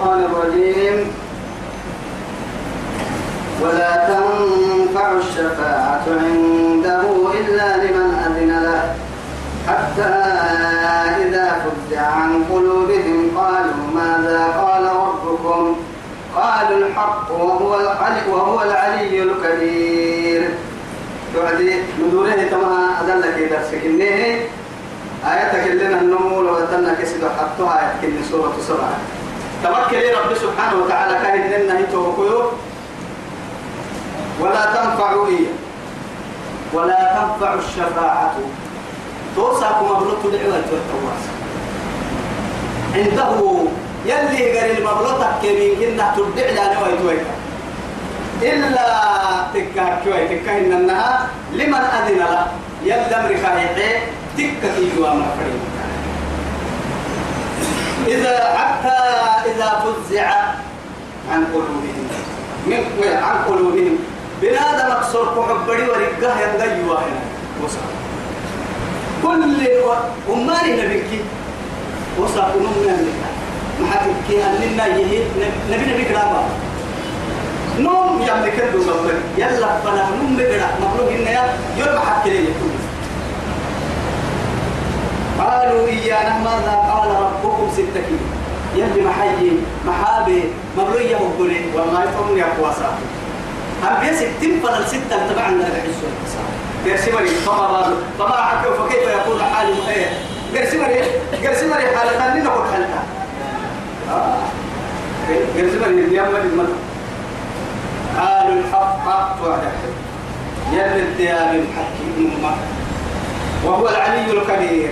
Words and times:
الشيطان 0.00 0.24
الرجيم. 0.24 1.12
ولا 3.62 3.92
تنفع 4.08 5.12
الشفاعة 5.12 6.04
عنده 6.08 7.02
إلا 7.40 7.76
لمن 7.76 8.08
أذن 8.26 8.50
له. 8.64 8.94
حتى 9.68 10.14
إذا 11.22 11.46
فزع 11.62 12.00
عن 12.00 12.44
قلوبهم 12.52 13.30
قالوا 13.36 13.84
ماذا 13.94 14.44
قال 14.60 14.84
ربكم؟ 14.84 15.76
قالوا 16.36 16.78
الحق 16.78 17.30
وهو 17.30 17.80
العلي, 17.80 18.30
وهو 18.30 18.62
العلي 18.62 19.22
الكبير. 19.22 20.50
تعدي 21.34 21.74
ندوره 22.00 22.48
تما 22.50 22.96
أدلك 23.00 23.50
درسك 23.50 23.84
إنه 23.84 24.40
آياتك 25.26 25.70
لنا 25.70 26.00
النمو 26.00 26.42
لو 26.42 26.58
أتنا 26.58 26.94
كسد 26.94 27.22
حطها 27.38 27.80
آياتك 27.80 28.04
من 28.04 28.24
سورة 28.30 28.52
سبعة. 28.68 29.19
توكل 29.64 30.02
رب 30.18 30.34
سبحانه 30.34 30.76
وتعالى. 30.82 31.14
كاين 31.22 31.62
لنا 31.62 31.80
يتوكيو 31.80 32.42
ولا 34.40 34.64
تنفع 34.74 35.10
إيه 35.28 35.46
ولا 36.72 37.00
تنفع 37.14 37.54
الشفاعة. 37.54 38.34
توسعكم 39.36 39.84
مبلوط 39.84 40.22
دعوة 40.32 40.54
والتواس 40.72 41.22
عنده 42.94 43.30
يلي 44.06 44.42
غير 44.52 44.78
المبلوط 44.78 45.22
كمين 45.42 45.72
كنا 45.78 46.14
تدع 46.16 46.50
لنا 46.50 46.78
ويتوكل 46.82 47.26
إلا 48.42 48.86
تكا 49.54 50.00
كوي 50.04 50.28
تكا 50.28 50.58
إنها 50.58 51.28
لمن 51.52 51.74
أذن 51.74 52.18
له. 52.18 52.46
يلي 52.84 53.16
أمريكا 53.16 53.48
يحيي 53.48 54.00
تكا 54.36 54.68
كيجوا 54.76 55.08
أمر 55.12 55.26
إذا 58.10 58.34
حتى 58.58 58.98
إذا 59.50 59.68
فزع 59.84 60.26
عن 61.32 61.44
قلوبهم. 61.54 62.06
من 62.66 62.80
عن 63.22 63.36
قلوبهم. 63.48 63.98
بنادم 64.42 64.86
مكسور 64.96 65.26
كحبري 65.36 65.82
ورقاه 65.88 66.36
ينقي 66.40 66.82
واحد. 66.90 67.14
كل 69.22 69.42
أماني 70.32 70.72
نبيك. 70.82 71.10
وصل. 72.18 72.42
نمنا 72.60 72.96
منك 72.96 73.20
ما 73.80 73.86
حتكي 73.90 74.44
أننا 74.44 74.86
يهي 74.86 75.22
نبي 75.70 75.84
نبي 75.92 76.04
كلامه 76.04 76.42
نوم 77.78 78.22
يملك 78.22 78.60
الدوغبر 78.60 79.14
يلا 79.38 79.70
فلا 79.84 80.04
نوم 80.10 80.36
بقرا 80.36 80.68
مبلوغ 80.82 81.08
إن 81.14 81.26
يا 81.26 81.44
يوم 81.78 81.98
حكي 81.98 82.30
لي 82.30 82.48
قالوا 85.40 85.88
إيانا 85.88 86.38
ماذا 86.38 86.74
قال 86.90 87.10
ربكم 87.22 87.70
ستكي؟ 87.72 88.18
يلي 88.76 89.02
محيي 89.02 89.52
محابي 89.86 90.38
يا 91.10 91.18
مبلوغ 91.18 91.60
والله 91.74 92.04
يفهم 92.04 92.38
يا 92.38 92.46
قواسا 92.58 92.98
هم 93.82 94.00
بيسكتين 94.00 94.60
فلا 94.62 94.78
الستة 94.78 95.32
تبعنا 95.32 95.66
الحسوة 95.66 96.10
قرسمري 96.86 97.26
فما 97.28 97.96
فما 98.18 98.36
حكوا 98.36 98.86
فكيف 98.86 99.02
يكون 99.02 99.42
حالي 99.54 99.72
إيه 99.88 100.06
قرسمري 100.54 101.00
قرسمري 101.46 101.96
حالة 101.96 102.32
خلينا 102.32 102.44
نقول 102.44 102.68
حالتها 102.72 103.02
آه. 104.10 104.38
قرسمري 105.56 106.04
اليوم 106.04 106.36
المدى 106.36 106.72
قالوا 108.18 108.60
الحق 108.60 109.38
توعد 109.38 109.60
يلي 110.72 111.02
الديان 111.02 111.54
الحكيم 111.54 112.44
وهو 113.64 113.88
العلي 113.88 114.30
الكبير. 114.30 114.90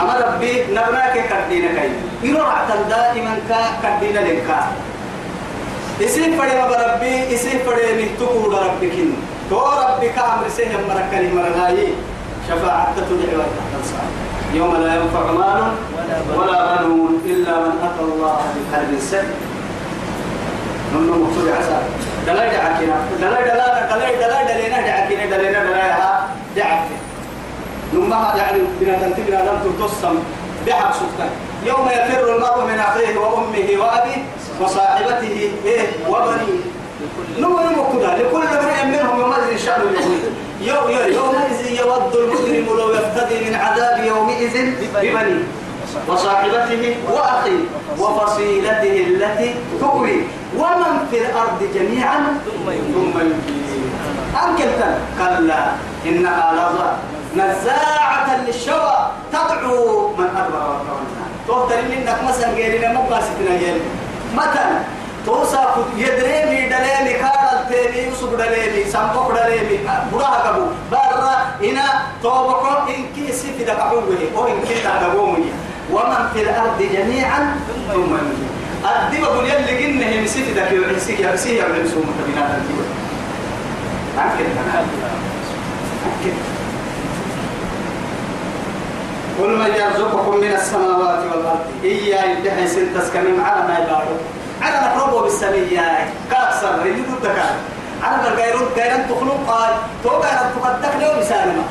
أما 0.00 0.14
ربي 0.26 0.64
نبراك 0.70 1.14
كدينا 1.30 1.68
كي 1.68 1.90
يروح 2.22 2.64
دائما 2.88 3.38
كا 3.48 3.60
كدينا 3.82 4.18
لك 4.18 4.46
اسي 6.02 6.22
فري 6.36 6.54
ما 6.60 6.76
ربي 6.86 7.34
اسي 7.34 7.58
فري 7.58 7.92
من 7.98 8.08
تقول 8.18 8.54
ربك 8.54 8.96
تو 9.50 9.58
ربك 9.58 10.18
أمر 10.18 10.48
سهم 10.56 10.82
مركني 10.88 11.28
مرغاي 11.34 11.88
شفاعة 12.48 12.94
تدعي 12.96 13.46
يوم 14.54 14.76
لا 14.76 14.94
ينفع 14.94 15.32
مال 15.32 15.62
ولا 16.38 16.82
بنون 16.82 17.22
إلا 17.26 17.60
من 17.60 17.74
أتى 17.82 18.02
الله 18.04 18.36
بقلب 18.54 18.98
سليم 19.00 19.34
نمو 20.94 21.24
مقصود 21.24 21.48
عسى 21.48 21.78
دلاي 22.26 22.50
دعكنا 22.50 22.96
دلاي 23.20 23.44
دلاي 23.44 23.88
دلاي 23.90 24.16
دلاي 24.16 24.44
دلينا 24.54 24.80
دعكنا 24.80 25.36
دلينا 25.36 25.64
دلاي 25.64 25.90
ها 25.90 26.28
دعك 26.56 27.07
نمها 27.94 28.36
يعني 28.36 28.58
بنا 28.80 28.92
تنتبنا 28.98 29.36
لم 29.36 29.58
تتصم 29.64 30.14
بحق 30.66 30.92
سكان 30.92 31.30
يوم 31.66 31.88
يفر 31.88 32.36
المرء 32.36 32.64
من 32.64 32.78
أخيه 32.78 33.18
وأمه 33.18 33.68
وأبيه 33.82 34.22
وصاحبته 34.60 35.50
إيه؟ 35.64 35.86
وبنيه. 36.08 36.60
نمو 37.38 37.58
نمو 37.58 37.84
كذا 37.92 38.16
لكل 38.18 38.46
امرئ 38.46 38.84
منهم 38.86 39.20
يومئذ 39.20 39.58
شأن 39.58 39.80
يغني 40.60 41.14
يومئذ 41.14 41.80
يود 41.80 42.16
المجرم 42.16 42.76
لو 42.78 42.90
يفتدي 42.90 43.50
من 43.50 43.54
عذاب 43.54 44.04
يومئذ 44.04 44.72
ببنيه 44.80 45.42
وصاحبته 46.08 46.96
وأخيه 47.12 47.58
وفصيلته 47.98 49.06
التي 49.06 49.54
تؤوي 49.80 50.16
ومن 50.58 51.06
في 51.10 51.18
الأرض 51.18 51.62
جميعا 51.74 52.18
ثم 52.46 52.70
ينجيه 52.70 53.78
أنكلتا 54.44 54.98
كلا. 55.18 55.72
إنها 56.06 56.52
لظى. 56.52 56.90
نزاعة 57.36 58.36
للشوى 58.46 59.10
تدعو 59.32 60.08
من 60.16 60.24
أدبر 60.36 60.80
وتولى 61.48 61.68
تهتر 61.68 61.82
منك 61.88 62.18
مثلا 62.28 62.50
غيرنا 62.52 62.92
مباسطنا 62.92 63.54
يلي 63.60 63.80
مثلا 64.34 64.80
توسا 65.26 65.86
يدريني 65.96 66.68
دليني 66.68 67.12
كارل 67.12 67.68
تيني 67.68 68.06
يوسف 68.06 68.34
دليني 68.34 68.90
سامبوك 68.90 69.32
دليني 69.32 69.78
براها 70.12 70.52
كبو 70.52 70.66
برا 70.92 71.36
إنا 71.70 71.84
توبكو 72.22 72.66
إن 72.88 73.04
كيسي 73.16 73.48
في 73.58 73.64
دقعوه 73.64 74.02
أو 74.36 74.46
إن 74.46 74.60
كي 74.68 74.74
تدقوه 74.74 75.38
ومن 75.92 76.28
في 76.34 76.42
الأرض 76.42 76.82
جميعا 76.92 77.56
ثم 77.92 78.00
ينجيه 78.00 78.48
الدب 78.84 79.24
أقول 79.24 79.44
يلي 79.44 79.86
قلنا 79.86 80.22
مسيت 80.22 80.48
ذاك 80.56 80.72
يعسيه 80.72 81.26
يعسيه 81.26 81.58
يعمل 81.58 81.88
سوم 81.88 82.14
تبينات 82.22 82.50
الدب 82.50 82.84
أكيد 84.18 84.46
أنا 84.46 84.84
أكيد 86.20 86.34
قل 89.38 89.50
من 89.58 89.66
يرزقكم 89.66 90.36
من 90.36 90.52
السماوات 90.52 91.22
والأرض. 91.30 91.60
إيا 91.84 92.24
يدحي 92.24 92.66
سنتس 92.68 93.10
كمين 93.14 93.40
على 93.40 93.60
ما 93.68 93.78
يبارو 93.78 94.16
على 94.62 94.76
نقربه 94.86 95.20
بالسمية 95.22 96.08
كأكثر 96.30 96.86
يجدوا 96.86 97.14
الدكار 97.16 97.54
على 98.02 98.28
الغيرون 98.28 98.68
غيران 98.76 99.06
تخلق. 99.08 99.38
قال 99.48 99.70
توقع 100.04 100.28
أن 100.28 100.50
تقدك 100.54 100.94
له 101.00 101.20
بسالمة 101.20 101.62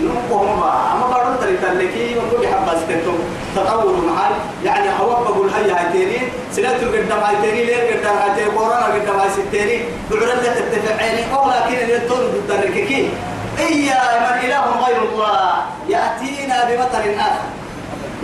نقوم 0.00 0.60
ما 0.60 0.92
أما 0.92 1.06
بارون 1.06 1.36
تري 1.40 1.56
تلكي 1.56 2.18
وكل 2.18 2.46
بحبة 2.46 2.72
ستتم 2.80 3.18
تطور 3.56 3.96
محل 4.06 4.34
يعني 4.64 4.88
هو 5.00 5.10
بقول 5.24 5.48
هيا 5.48 5.74
هايتيني. 5.80 6.18
سنة 6.52 6.76
القدام 6.82 7.20
هايتيني. 7.20 7.64
ليه 7.64 7.76
القدام 7.76 8.16
هايتيني؟ 8.16 8.50
كورونا 8.50 8.86
القدام 8.86 9.16
هايتيني. 9.20 9.82
بعرض 10.10 10.44
لا 10.44 10.54
تتفعيني. 10.54 11.22
أو 11.34 11.50
لكن 11.50 11.94
الدور 11.94 12.18
ضد 12.18 12.50
الركيكي 12.50 13.08
إيا 13.58 14.02
من 14.20 14.38
إله 14.44 14.86
غير 14.86 15.02
الله 15.02 15.52
يأتينا 15.88 16.64
بمطر 16.64 17.04
آخر. 17.18 17.48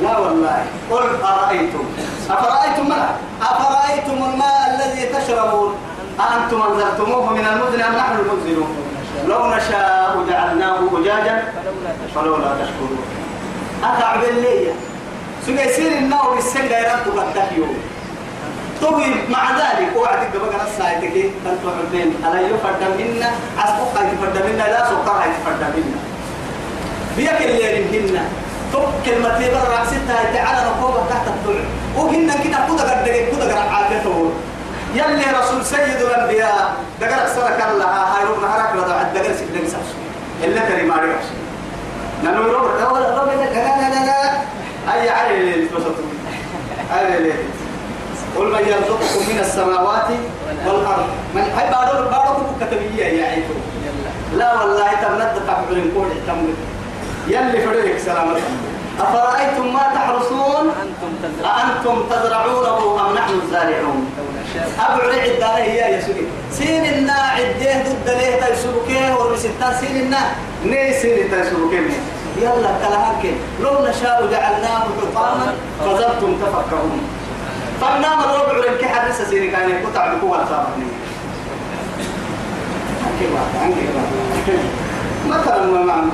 لا 0.03 0.19
والله. 0.19 0.65
قل 0.91 1.07
أرأيتم؟ 1.25 1.85
أفرأيتم 2.31 2.89
ما؟ 2.89 3.17
أفرأيتم 3.43 4.25
الماء 4.25 4.75
الذي 4.75 5.07
تشربون؟ 5.07 5.75
أأنتم 6.21 6.63
أنزلتموه 6.63 7.33
من 7.33 7.47
المزن 7.47 7.83
أم 7.83 7.95
نحن 7.95 8.17
المنزلون 8.19 8.77
لو 9.29 9.47
نشاء 9.47 10.25
جعلناه 10.31 10.79
أجاجا 10.93 11.53
فلولا 12.15 12.55
تشكرون. 12.63 13.05
أتعب 13.85 14.25
الليل. 14.25 14.73
سيصير 15.47 15.93
النار 15.99 16.35
بالسنة 16.35 16.77
يرد 16.77 17.19
قد 17.19 17.35
طوي 18.81 19.05
مع 19.29 19.51
ذلك. 19.61 19.97
وعدك 19.97 20.31
بقى 20.37 20.67
الساعة 20.67 21.01
كي 21.01 21.31
تنتو 21.45 21.69
حبين 21.79 22.15
ألا 22.27 22.41
يفرد 22.41 22.83
منا 22.99 23.31
أسبق 23.65 23.95
يفرد 24.13 24.37
منا 24.47 24.63
لا 24.73 24.81
سكر 24.91 25.21
يفرد 25.31 25.63
منا 25.77 26.01
بيك 27.17 27.41
اللي 27.43 27.99
منا 28.01 28.23
تو 28.73 28.83
كلمة 29.07 29.39
برا 29.39 29.85
ستة 29.91 30.17
تعالى 30.35 30.61
نقوم 30.71 30.95
تحت 31.11 31.27
الطلع. 31.27 31.65
وهن 31.97 32.27
كده 32.45 32.61
كده 32.69 32.91
قد 32.91 33.09
كده 33.09 33.45
قد 33.45 33.69
عادته 33.75 34.31
يلي 34.95 35.25
رسول 35.41 35.65
سيد 35.65 36.01
الأنبياء. 36.01 36.75
دقر 37.01 37.27
سرك 37.35 37.59
الله 37.71 37.85
هاي 37.87 38.25
رب 38.25 38.43
نهارك 38.43 38.71
رضا 38.77 38.95
عد 38.95 39.15
دقر 39.15 39.33
سيد 39.39 39.49
نمسح 39.63 39.79
إلا 40.45 40.61
كريم 40.69 40.93
عليك 40.93 41.17
نانو 42.25 42.43
رب 42.43 42.65
رب 42.81 42.97
رب 42.97 43.29
لا 43.29 43.45
لا 43.55 43.89
لا 43.95 44.07
لا 44.07 44.31
أي 44.95 45.09
علي 45.11 45.35
اللي 45.55 45.67
تبسطوا 45.67 46.05
علي 46.93 47.17
اللي 47.19 47.33
قل 48.37 48.47
من 48.53 48.59
يرزقكم 48.69 49.33
من 49.33 49.39
السماوات 49.41 50.09
والأرض. 50.67 51.07
من 51.35 51.43
هاي 51.57 51.71
بعض 51.71 51.89
بعض 52.11 52.37
كتبية 52.61 53.05
يا 53.05 53.27
عيتو 53.27 53.55
لا 54.37 54.61
والله 54.63 54.89
تمند 55.03 55.43
تحبرين 55.47 55.91
كل 55.97 56.11
تمند 56.27 56.55
يلي 57.29 57.67
فريق 57.67 57.99
سلامة 57.99 58.37
أفرأيتم 59.01 59.73
ما 59.75 59.81
تحرسون؟ 59.95 60.73
أأنتم 61.45 62.03
تزرعونه 62.11 63.01
أم 63.09 63.15
نحن 63.15 63.33
الزارعون؟ 63.43 64.11
رعد 64.79 65.31
داره 65.41 65.57
هي 65.57 65.77
يا 65.93 66.01
سوري 66.01 66.27
سين 66.53 66.85
النا 66.85 67.13
عديه 67.13 67.83
ضد 67.85 68.09
ليه 68.11 68.41
تيسبكيه 68.47 69.15
ورسلتا 69.15 69.73
سين 69.81 69.97
النا 69.97 70.19
ني 70.65 70.93
سين 71.01 71.31
تيسبكيه 71.31 71.91
يلا 72.37 72.71
كلامك 72.83 73.25
لو 73.63 73.73
نشاء 73.89 74.29
جعلناه 74.33 74.83
حطاما 75.01 75.53
فظلتم 75.81 76.37
تفكرون 76.43 77.01
فنام 77.81 78.19
الربع 78.21 78.59
لك 78.59 78.85
حدث 78.85 79.29
سيري 79.31 79.49
كان 79.51 79.71
يقطع 79.71 80.15
بقوة 80.15 80.45
صابني. 80.45 80.87
مثلا 85.29 85.67
ما 85.67 85.83
معنى 85.85 86.11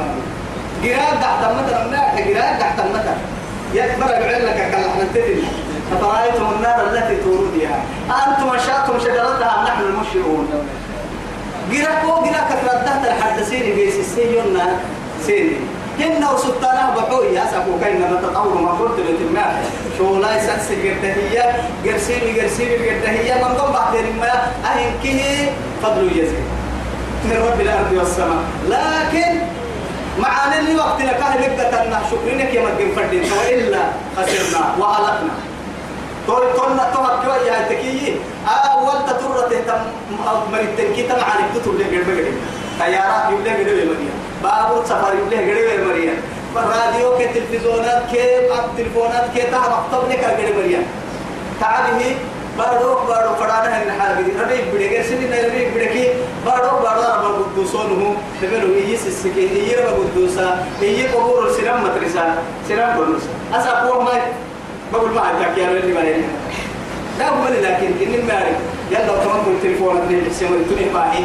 جراد 0.83 1.21
تحت 1.21 1.41
مثلا 1.41 1.87
ما 1.91 2.21
جراد 2.21 2.59
تحت 2.59 2.79
مثلا 2.81 3.15
يكبر 3.75 4.07
بعلك 4.07 4.71
كلا 4.71 4.91
إحنا 4.91 5.05
تدري 5.15 5.45
أفرأيتم 5.93 6.47
النار 6.57 6.87
التي 6.87 7.17
تورودها 7.17 7.83
أنتم 8.07 8.49
أشأتم 8.55 8.99
شجرتها 8.99 9.65
نحن 9.65 9.83
المشركون. 9.83 10.49
جرا 11.73 11.95
كو 12.03 12.25
جرا 12.25 12.41
كثرت 12.51 12.85
تحت 12.87 13.07
الحدثين 13.07 13.75
بيس 13.75 13.95
السيون 13.95 14.61
سيني. 15.27 15.57
هن 16.01 16.25
وسلطانه 16.35 16.95
بحوي 16.97 17.27
يا 17.27 17.45
سبو 17.53 17.81
كاين 17.81 18.01
نتطور 18.01 18.59
ما 18.63 18.71
قلت 18.71 18.99
للتما 18.99 19.63
شو 19.99 20.17
لا 20.23 20.37
يسنس 20.37 20.69
قرتهية 20.85 21.45
قرسيني 21.87 22.41
قرسيني 22.41 22.75
قرتهية 22.91 23.35
من 23.35 23.55
ضم 23.59 23.73
بعد 23.73 23.95
ما 24.21 24.33
أهين 24.71 24.93
كه 25.05 25.53
فضل 25.83 26.11
يزيد 26.13 26.47
من 27.25 27.37
رب 27.47 27.61
الأرض 27.61 27.93
والسماء. 27.93 28.43
لكن 28.69 29.39
معانا 30.19 30.59
اللي 30.59 30.75
وقتنا 30.75 31.13
كان 31.13 31.33
نبدأ 31.51 31.83
أن 31.83 31.97
شكرينك 32.11 32.55
يا 32.55 32.63
مدين 32.67 32.95
فردين 32.97 33.23
وإلا 33.33 33.83
خسرنا 34.17 34.75
وهلكنا 34.79 35.35
تقول 36.27 36.53
تقولنا 36.55 36.85
تهب 36.95 37.25
كوي 37.25 37.49
يا 37.49 37.69
تكيي. 37.69 38.17
أول 38.47 39.07
تطرة 39.07 39.49
تهتم 39.49 39.81
مريد 40.53 40.69
تنكي 40.79 41.03
تمع 41.03 41.23
عليك 41.23 41.47
تطول 41.55 41.79
لك 41.81 41.87
قرب 41.87 42.25
طيارات 42.81 43.33
يبلغ 43.33 43.53
قرب 43.53 43.77
مريم 43.91 44.11
بابور 44.43 44.85
سفر 44.85 45.13
يبلغ 45.15 45.39
قرب 45.39 45.87
مريم 45.89 46.15
راديو 46.57 47.19
كي 47.19 47.27
تلفزيونات 47.35 48.03
كي 48.13 48.23
تلفونات 48.79 49.27
كي 49.35 49.43
مكتب 49.53 50.11
لك 50.11 50.25
قرب 50.25 50.57
مريم 50.57 50.85
تعبه 51.61 52.17
بارو 52.59 52.95
بارو 53.09 53.35
فرانا 53.35 53.83
هن 53.83 54.01
حاجة 54.01 54.19
ربي 54.41 54.61
بدك 54.73 55.03
سنين 55.09 55.33
ربي 55.45 55.65
بدك 55.75 55.97
بارو 56.47 56.79
بارو 56.83 57.03
رب 57.25 57.41
القدوسون 57.41 57.89
هو 58.03 58.13
تبلو 58.43 58.75
إيه 58.75 58.97
سسكي 58.97 59.77
رب 59.79 60.01
القدوسا 60.01 60.67
إيه 60.83 61.13
قبور 61.13 61.47
السلام 61.47 61.85
مدرسة. 61.85 62.35
سلام 62.69 62.97
بونس 62.97 63.23
أسا 63.55 63.73
ما 63.85 64.21
بقول 64.93 65.11
ما 65.11 65.21
عندك 65.21 65.59
يا 65.59 65.67
ما 65.95 66.01
يلي. 66.01 66.25
لا 67.19 67.29
هو 67.29 67.45
لكن 67.49 67.91
إن 68.03 68.27
ما 68.27 68.35
أعرف. 68.35 68.59
يلا 68.91 69.25
كمان 69.25 69.41
كل 69.45 69.63
تليفون 69.63 69.97
اللي 69.97 70.31
الدنيا 70.57 70.93
باهي 70.93 71.25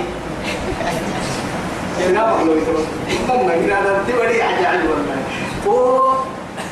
أنا 2.10 2.34
بقول 2.34 2.48
له 2.48 2.66
ترى 2.66 2.84
ما 3.28 3.54
كنا 3.56 4.04
تبدي 4.08 4.42
عجائب 4.42 4.82
والله 4.90 5.18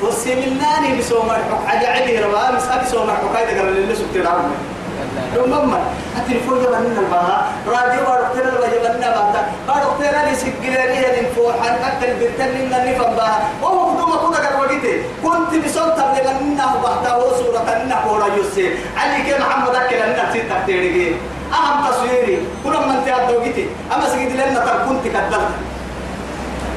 والسمناني 0.03 0.97
بسومر 0.99 1.33
حق 1.33 1.75
عجائب 1.75 2.23
ربا 2.25 2.51
مسألة 2.51 2.83
سومر 2.91 3.13
حق 3.13 3.37
هذا 3.37 3.59
قال 3.61 3.77
اللي 3.77 3.95
سبت 3.95 4.15
العمر 4.15 4.49
لما 5.35 5.79
التليفون 6.17 6.59
جبنا 6.59 6.77
البها 6.77 7.51
راديو 7.67 8.05
بارقتنا 8.05 8.41
لما 8.49 8.67
جبنا 8.73 9.09
بعدا 9.15 9.41
بارقتنا 9.67 10.29
لي 10.29 10.35
سجلاني 10.35 10.99
الانفو 10.99 11.51
حن 11.51 11.75
أكل 11.89 12.13
بيتن 12.19 12.47
لنا 12.47 12.91
نفهم 12.91 13.15
بها 13.15 13.49
وهو 13.61 13.93
بدو 13.93 14.05
ما 14.07 14.15
كنا 14.15 14.59
وقتي 14.59 15.01
كنت 15.23 15.65
بصوت 15.65 15.99
لنا 16.41 16.65
بعدا 16.83 17.15
وصورة 17.15 17.83
لنا 17.85 18.03
هو 18.03 18.25
يوسف 18.37 18.71
علي 18.97 19.23
كي 19.23 19.39
محمد 19.39 19.75
أكل 19.75 19.95
لنا 19.95 20.31
ستة 20.33 20.65
تيرجي 20.65 21.15
أهم 21.53 21.91
تصويري. 21.91 22.37
كنا 22.63 22.79
من 22.79 23.05
تياد 23.05 23.31
وقتي 23.35 23.67
أما 23.95 24.09
سجد 24.09 24.31
لنا 24.31 24.59
ترى 24.65 24.85
كنت 24.89 25.03
كدلت 25.13 25.49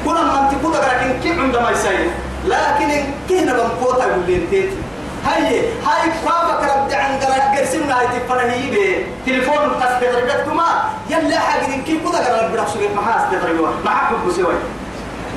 كنا 0.05 0.21
من 0.23 0.61
تقول 0.61 0.73
لكن 0.73 1.19
كيف 1.23 1.39
عندما 1.39 1.71
يسير 1.71 2.09
لكن 2.45 3.03
كهنا 3.29 3.53
بنقوطة 3.53 4.05
يقول 4.07 4.23
لي 4.27 4.35
انتيتي 4.35 4.77
هاي 5.25 5.59
هاي 5.59 6.11
فابك 6.25 6.63
رد 6.63 6.93
عن 6.93 7.19
قرأت 7.19 7.57
قرسمنا 7.57 7.99
هاي 7.99 8.07
تفرهي 8.07 8.71
به 8.71 9.05
تليفون 9.25 9.55
قصد 9.55 9.99
درجتكما 10.01 10.83
يلا 11.09 11.39
حاجة 11.39 11.81
كيف 11.85 12.09
كذا 12.11 12.19
قرأت 12.25 12.51
برخص 12.51 12.75
لك 12.77 12.89
محاس 12.97 13.21
تدرجوا 13.31 13.67
معكم 13.85 14.27
بسوي 14.27 14.53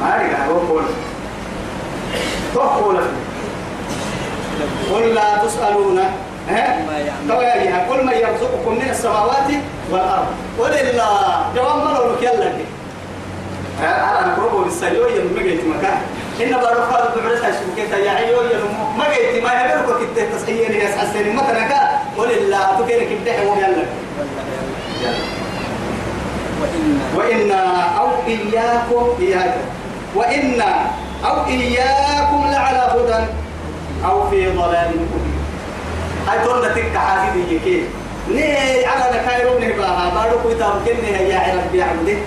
ما 0.00 0.14
أرجع 0.14 0.46
هو 0.46 0.58
قول 0.58 0.84
تقول 2.54 3.00
قل 4.92 5.14
لا 5.14 5.44
تسألون. 5.44 6.00
ها؟ 6.48 6.78
قل 7.90 8.06
من 8.06 8.12
يرزقكم 8.12 8.72
من 8.72 8.88
السماوات 8.90 9.48
والأرض. 9.90 10.26
ولله 10.58 11.44
جواب 11.56 11.76
مرة 11.76 12.12
لك. 12.12 12.22
يلا 12.22 12.52
أنا 13.80 14.32
أقربه 14.32 14.64
بالسيوية 14.64 15.20
من 15.20 15.36
مجيت 15.36 15.60
مكان. 15.64 15.98
إن 16.40 16.52
بارك 16.52 16.86
هذا 16.92 17.14
بعرسها 17.16 17.50
شبكة 17.50 17.96
يا 17.96 18.10
عيو 18.10 18.42
يا 18.42 18.58
ما 18.98 19.04
جيت 19.14 19.44
ما 19.44 19.52
يبرك 19.52 19.86
كنت 19.98 20.18
تصحيح 20.34 20.70
يا 20.70 20.90
سحسين 20.90 21.36
مثلا 21.36 21.68
كا 21.68 21.80
ولله 22.18 22.80
تكيرك 22.80 23.08
بدح 23.22 23.38
ويلا 23.40 23.84
وإن 27.16 27.50
أو 27.98 28.08
إياكم 28.26 29.04
إياكم 29.20 29.64
وإن 30.14 30.62
أو 31.24 31.46
إياكم 31.46 32.44
لعلى 32.52 32.78
هدى 32.78 33.24
أو 34.04 34.30
في 34.30 34.50
ضلال 34.50 34.90
مبين. 34.90 35.25
هاي 36.28 36.38
تقول 36.44 36.74
تك 36.74 36.96
حافظ 36.96 37.36
يكي 37.50 37.82
ني 38.30 38.86
على 38.86 39.04
نكايرو 39.20 39.58
نهباها 39.58 40.14
بارو 40.14 40.38
كويتا 40.42 40.80
مكنها 40.82 41.20
يا 41.20 41.38
عرب 41.38 41.72
بيعبده 41.72 42.18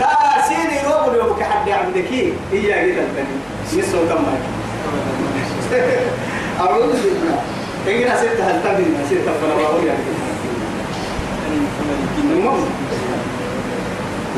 كاسيني 0.00 0.78
روب 0.86 1.14
اليوم 1.14 1.36
كحد 1.40 1.68
عبدك 1.68 2.12
هي 2.12 2.32
كده 2.62 3.02
البني. 3.02 3.36
نسوا 3.76 4.06
كم 4.08 4.24
أعوذ 6.60 6.92
بالله 7.02 7.38
إننا 7.88 8.16
ستة 8.16 8.44
هل 8.44 8.62
تبين. 8.64 8.94
ستة 9.10 9.32
فلا 9.40 9.54
بقول 9.54 9.84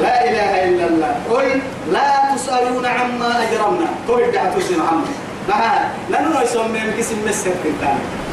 لا 0.03 0.31
إله 0.31 0.65
إلا 0.69 0.87
الله. 0.87 1.15
قل 1.31 1.61
لا 1.93 2.35
تسألون 2.35 2.87
عما 2.87 3.43
أجرمنا. 3.43 3.89
قل 4.09 4.33
دعتوا 4.33 4.61
سي 4.61 4.77
محمد 4.77 5.07
ما 5.49 5.91
لأنه 6.11 6.43
يسمى 6.43 6.81
كسم 6.99 7.17
مسك 7.29 7.63
الثاني 7.65 8.24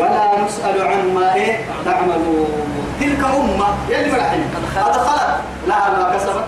ولا 0.00 0.44
نسأل 0.44 0.76
عما 0.82 1.34
إيه 1.34 1.60
تعملون. 1.84 2.48
تلك 3.00 3.20
أمة 3.24 3.68
يلي 3.90 4.12
مرحل 4.12 4.40
قد 4.54 4.64
خلت 4.74 4.96
لها 5.68 5.88
ما 5.96 6.16
كسبت 6.16 6.44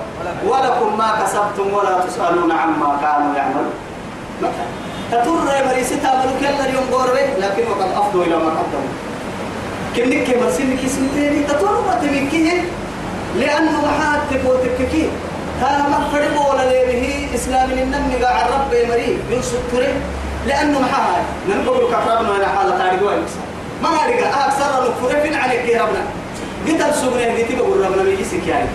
ولكم 0.46 0.98
ما 0.98 1.10
كسبتم 1.20 1.74
ولا 1.74 2.00
تسألون 2.06 2.52
عما 2.52 2.90
كانوا 3.02 3.36
يعملون. 3.36 3.74
تطر 5.12 5.66
مريسي 5.68 5.96
تعملوا 5.96 6.36
كلا 6.40 6.64
اليوم 6.68 6.84
قربي 6.92 7.24
لكن 7.38 7.62
وقد 7.70 7.90
أفضوا 7.96 8.24
إلى 8.24 8.36
ما 8.36 8.50
قدموا. 8.58 8.92
كنك 9.96 10.36
مرسينك 10.42 10.84
اسم 10.84 11.08
تاني 11.14 11.42
تطر 11.42 11.76
تمكيه 12.02 12.64
لأنه 13.36 13.72
محاد 13.86 14.20
تبو 14.30 14.54
تبكي 14.54 15.08
هذا 15.60 15.82
ما 15.90 16.08
فرق 16.12 16.50
ولا 16.50 16.64
ليه؟ 16.68 17.34
إسلام 17.34 17.70
النمي 17.70 18.14
قاع 18.24 18.46
الرب 18.46 18.72
مريء 18.90 19.18
ينصب 19.30 19.62
تري. 19.72 19.92
لأنه 20.46 20.80
محاها 20.80 21.22
ننقل 21.48 21.86
كفرنا 21.92 22.30
ولا 22.30 22.48
حالة 22.48 22.78
تاريخ 22.78 23.02
ما 23.82 23.88
هرجع 23.88 24.46
أكثر 24.46 24.90
نفر 24.90 25.20
فين 25.20 25.34
عليك 25.34 25.68
يا 25.68 25.82
ربنا. 25.82 26.04
قلت 26.68 26.80
السبنة 26.80 27.24
قلت 27.24 27.52
بقول 27.58 27.86
ربنا 27.86 28.02
بيجيسك 28.02 28.46
يعني. 28.48 28.68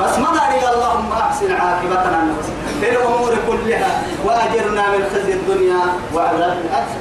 بس 0.00 0.18
ما 0.18 0.28
هرجع 0.28 0.72
اللهم 0.72 1.12
أحسن 1.12 1.52
عاقبتنا 1.52 2.22
النفس 2.22 2.48
في 2.80 2.90
الأمور 2.90 3.34
كلها 3.48 4.02
وأجرنا 4.24 4.82
من 4.96 5.04
خزي 5.14 5.32
الدنيا 5.32 5.80
وعذاب 6.14 6.58
الآخرة 6.64 7.00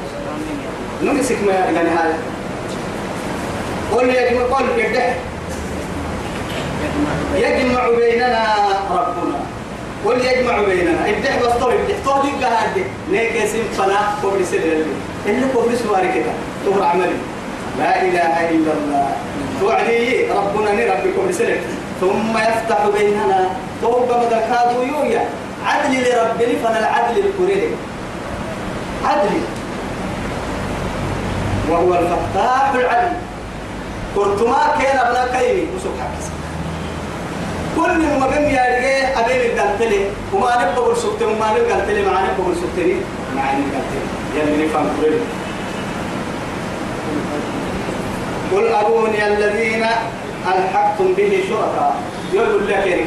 نمسك 1.03 1.37
ما 1.45 1.53
يعني 1.53 1.89
هذا. 1.89 2.17
قل 3.91 4.09
يا 4.09 4.31
جماعة 4.31 4.53
قل 4.53 4.65
يجمع 7.35 7.89
بيننا 7.89 8.45
ربنا. 8.91 9.39
قل 10.07 10.25
يجمع 10.25 10.61
بيننا. 10.61 11.09
ابدح 11.09 11.37
بس 11.41 11.53
طول 11.61 11.73
ابدح 11.73 11.95
طول 12.05 12.29
يبقى 12.29 12.49
هادي 12.51 12.83
ليك 13.11 13.35
اسم 13.35 13.63
فلا 13.77 13.99
قبل 14.23 14.45
سلة 14.45 14.85
اللي 15.25 15.45
قبل 15.45 15.77
سواري 15.77 16.07
كده. 16.07 16.31
تهر 16.65 16.83
عملي. 16.83 17.17
لا 17.79 18.01
إله 18.01 18.49
إلا 18.49 18.71
الله. 18.73 19.09
توعدي 19.61 20.31
ربنا 20.31 20.71
نربي 20.71 21.09
قبل 21.17 21.33
سلة 21.33 21.57
ثم 22.01 22.37
يفتح 22.37 22.87
بيننا. 22.97 23.49
توبة 23.81 24.17
مدى 24.17 24.39
كادو 24.49 24.81
يويا 24.81 25.25
عدل 25.65 25.93
لربني 25.93 26.55
فأنا 26.63 26.79
العدل 26.79 27.17
الكريه 27.17 27.67
عدل. 29.05 29.41
وهو 31.69 31.93
الفتاح 31.93 32.71
العدل 32.75 33.17
كرتما 34.15 34.75
كان 34.81 34.97
ابن 34.97 35.39
كيمي 35.39 35.67
حكي 35.83 36.37
كل 37.77 38.19
ما 38.19 38.25
قم 38.25 38.43
يا 38.43 38.63
رجال 38.72 39.05
أبين 39.17 39.60
قلت 39.60 39.81
لي. 39.81 40.01
وما 40.34 40.51
نبغى 40.62 40.96
سكت 40.96 41.22
وما 41.22 41.48
نبغى 41.51 41.72
قلت 41.74 41.89
لي 41.89 42.01
ما 42.05 42.12
نبغى 42.12 42.55
سكتني 42.62 42.96
ما 43.36 43.41
قلت 43.41 43.91
لي. 43.93 44.01
يلي 44.39 44.65
نفهم 44.65 44.88
كله 45.01 45.22
قل 48.51 48.67
أروني 48.74 49.27
الذين 49.27 49.86
ألحقتم 50.48 51.13
به 51.17 51.43
شركاء. 51.50 51.96
يقول 52.34 52.67
لك 52.67 52.88
يا 52.88 52.98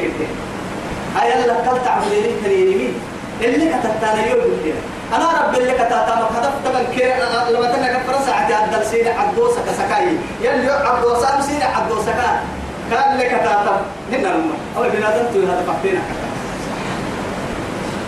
الله 1.43 1.53
قال 1.53 1.83
تعبدين 1.85 2.31
كنيني 2.43 2.75
مين 2.75 2.93
اللي 3.41 3.65
كتبتنا 3.73 4.25
يقول 4.25 4.51
لك 4.65 4.75
أنا 5.15 5.25
رب 5.41 5.53
اللي 5.57 5.73
كتبتنا 5.73 6.29
هدف 6.35 6.53
تبن 6.65 6.85
كير 6.95 7.13
لما 7.51 7.67
تنا 7.71 7.87
كفر 7.93 8.25
ساعة 8.25 8.49
عدل 8.61 8.85
سينة 8.85 9.11
عدوسة 9.19 9.61
كسكاي 9.67 10.07
يلي 10.41 10.71
عدوسة 10.71 11.35
أم 11.35 11.41
سينة 11.41 11.65
عدوسة 11.65 12.11
كان 12.11 12.37
كان 12.91 13.11
اللي 13.13 13.25
كتبتنا 13.25 13.81
هنا 14.11 14.29
الماء 14.35 14.57
أو 14.77 14.81
بنادم 14.83 15.25
تقول 15.31 15.43
هذا 15.45 15.63
فقتنا 15.67 16.01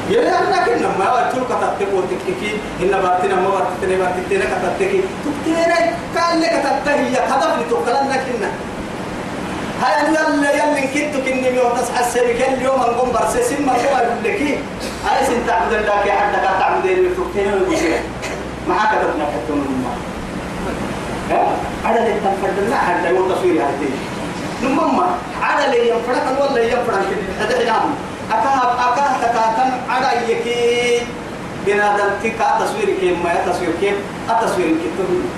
يلي 0.09 0.29
أنا 0.29 0.65
كنا 0.65 0.87
ما 0.99 1.05
أقول 1.07 1.43
كتبت 1.45 1.93
وتكتكي 1.93 2.51
إن 2.81 2.87
بارتنا 2.91 3.35
ما 3.35 3.49
بارتنا 3.49 3.97
بارتنا 3.97 4.45
كتبتكي 4.45 5.01
تكتيري 5.25 5.89
كان 6.15 6.33
اللي 6.35 6.47
كتبته 6.47 6.93
هي 6.93 7.17
هدف 7.27 7.59
لتوكلنا 7.59 8.17
كنا. 8.25 8.49
هاي 9.81 10.07
أنا 10.07 10.19
يلا 10.19 10.51
يلا 10.51 10.81
كنت 10.81 11.27
كني 11.27 11.51
ميو 11.51 11.69
تصحى 11.69 11.99
السريك 12.05 12.41
اليوم 12.49 12.79
نقوم 12.79 13.11
برسي 13.11 13.43
سما 13.43 13.71
هو 13.71 14.05
لك 14.23 14.41
هاي 15.05 15.25
سن 15.25 15.47
تعبد 15.47 15.73
الله 15.73 16.03
كي 16.03 16.11
حد 16.11 16.33
كا 16.33 16.59
تعبد 16.59 16.85
اللي 16.85 17.09
تكتين 17.09 17.53
ويقول 17.53 17.75
ما 18.67 18.75
كتبنا 18.75 19.25
كتبنا 19.33 19.63
الماء 19.65 19.97
ها؟ 21.31 21.47
على 21.85 21.99
اللي 21.99 22.19
تنفردنا 22.19 22.75
حتى 22.77 23.09
يوم 23.09 23.31
تصوير 23.31 23.61
هاتي 23.61 23.89
نمما. 24.63 25.07
على 25.41 25.65
اللي 25.65 25.89
ينفرق 25.89 26.25
ولا 26.41 26.63
ينفرق. 26.63 27.05
هذا 27.39 27.61
ينام 27.61 27.95
أكاه 28.31 28.59
أكاه 28.89 29.11
تكاتن 29.21 29.71
على 29.89 30.31
يكي. 30.31 31.05
بنادم 31.65 32.09
تكا 32.23 32.59
تصوير 32.59 32.97
كيم 32.99 33.23
ما 33.23 33.51
تصوير 33.51 33.71
كيم 33.81 33.95
التصوير 34.29 34.67
كيم 34.67 35.31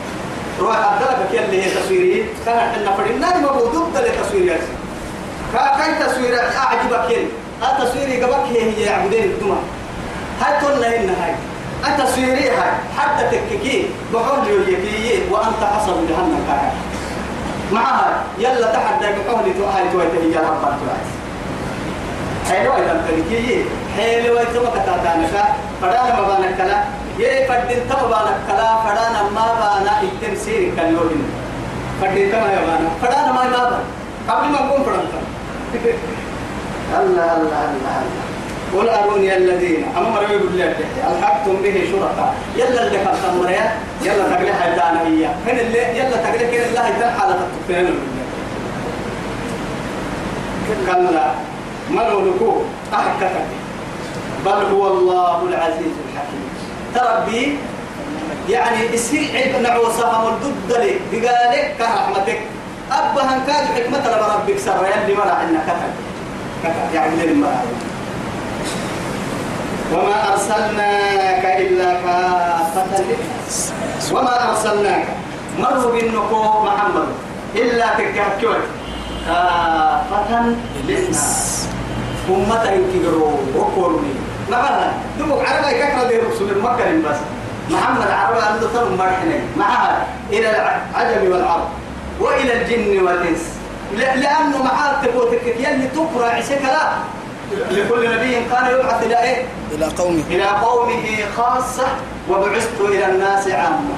روح 0.59 0.77
أدلك 0.77 1.31
كي 1.31 1.45
اللي 1.45 1.63
هي 1.63 1.69
تصويري. 1.69 2.25
كان 2.45 2.57
إحنا 2.57 2.91
فرنا 2.97 3.37
ما 3.37 3.51
بودوب 3.51 3.93
دل 3.93 4.05
تصوير 4.23 4.57
كا 5.53 5.77
كاي 5.77 6.07
تصوير 6.07 6.39
أعجبك 6.39 7.07
كي. 7.07 7.27
التصوير 7.63 8.23
قبك 8.23 8.45
هي 8.51 8.61
هي 8.77 8.89
عبدين 8.89 9.23
الدمى. 9.23 9.57
هاي 10.41 10.61
تقولنا 10.61 10.87
هاي. 10.87 11.35
التصويري 11.87 12.49
هاي. 12.49 12.71
حتى 12.97 13.23
تككي. 13.31 13.85
بحول 14.13 14.47
يكي. 14.67 15.21
وأنت 15.31 15.61
حصل 15.73 16.07
جهنم 16.09 16.43
كاي. 16.47 16.69
معها. 17.71 18.23
يلا 18.39 18.67
تحدى 18.73 19.05
بحول 19.05 19.45
تؤهل 19.57 19.91
تويته 19.91 20.23
يا 20.35 20.39
رب 20.39 20.63
العالمين 20.63 21.15
حلوة 22.49 22.77
تنتهي 23.07 23.63
حلوة 23.97 24.43
تما 24.43 24.69
كتاتانك 24.69 25.33
فدانا 25.81 26.21
ما 26.21 26.27
بانك 26.27 26.57
كلا. 26.57 26.83
يي 27.19 27.47
فدين 27.47 27.89
تما 27.89 28.07
بانك 28.07 28.37
كلا. 28.47 28.69
فدانا 28.85 29.21
ما 29.35 29.45
بانا 29.59 30.01
التمسير 30.01 30.71
كاليوم 30.77 31.23
فدين 32.01 32.31
تما 32.31 32.47
يا 32.53 32.59
بانا. 32.65 32.89
فدانا 33.01 33.31
ما 33.31 33.43
بابا 33.51 33.79
قبل 34.29 34.47
ما 34.51 34.59
نقوم 34.61 34.83
فرنتا 34.83 35.19
الله 36.99 37.29
الله 37.37 37.61
الله 37.73 37.95
الله. 38.05 38.34
قل 38.75 38.89
أروني 38.89 39.37
الذين. 39.37 39.85
أما 39.97 40.09
مرة 40.09 40.31
يقول 40.31 40.59
لك 40.59 40.77
ألحقتم 41.11 41.55
به 41.63 41.87
شركاء. 41.91 42.35
يلا 42.55 42.87
اللي 42.87 42.97
كان 42.97 43.15
تمريا 43.23 43.73
يلا 44.01 44.23
تقلي 44.29 44.53
حيدانا 44.53 45.01
هي 45.01 45.27
من 45.47 45.59
اللي؟ 45.59 45.99
يلا 45.99 46.17
تقلي 46.17 46.45
كن 46.51 46.63
الله 46.69 46.87
يتنحى 46.87 47.27
لك 47.29 47.39
تكفين 47.67 47.95
كلا 50.87 51.25
ملولكو 51.89 52.61
أحكتك 52.93 53.47
بل 54.45 54.51
هو 54.51 54.87
الله 54.87 55.47
العزيز 55.49 55.93
الحكيم. 56.05 56.45
تربي 56.95 57.57
يعني 58.49 58.93
السيء 58.93 59.35
عيب 59.35 59.61
نعوصها 59.63 60.23
والضد 60.23 60.69
لي. 60.69 60.93
بقالك 61.11 61.75
كرحمتك. 61.77 62.39
أبا 62.91 63.21
هنكاد 63.21 63.65
حكمة 63.75 64.03
لربك 64.09 64.57
سر. 64.59 64.85
يلي 64.85 65.13
مرا 65.15 65.31
عنا 65.31 65.59
كتب 65.67 65.93
كتب 66.63 66.95
يعني 66.95 67.25
لي 67.25 67.33
مرا 67.33 67.61
وما 69.93 70.33
أرسلناك 70.33 71.43
إلا 71.45 71.93
كافة 71.93 73.01
للناس. 73.01 73.73
وما 74.11 74.49
أرسلناك. 74.49 75.05
مروا 75.59 75.91
بالنقو 75.91 76.63
محمد. 76.63 77.07
إلا 77.55 77.87
تكهكوك 77.97 78.63
كافة 79.27 80.55
للناس. 80.87 81.65
أمة 82.29 82.63
ينكروا 82.63 83.37
وقولني 83.55 84.13
مثلا 84.49 84.91
دمك 85.19 85.49
عربي 85.49 85.73
كثرة 85.79 86.07
دي 86.07 86.17
رسول 86.17 86.61
مكة 86.61 87.09
بس 87.09 87.17
محمد 87.69 88.07
عربي 88.07 88.41
عنده 88.41 88.67
ثم 88.67 88.97
مرحنة 88.97 89.39
معها 89.57 90.05
إلى 90.29 90.49
العجم 90.49 91.31
والعرب. 91.31 91.67
وإلى 92.19 92.61
الجن 92.61 93.03
والإنس. 93.03 93.43
لأنه 93.97 94.63
معاه 94.63 95.05
تبوتك 95.05 95.47
يلي 95.47 95.87
تقرأ 95.87 96.29
عشكلا 96.29 96.91
لكل 97.71 98.15
نبي 98.15 98.33
كان 98.51 98.65
يبعث 98.79 99.03
إلى 99.03 99.23
إيه؟ 99.23 99.43
إلى 99.71 99.85
قومه. 99.85 100.23
إلى 100.29 100.43
قومه 100.43 101.05
خاصة 101.37 101.87
وبعثت 102.29 102.81
إلى 102.81 103.05
الناس 103.05 103.47
عامة. 103.47 103.95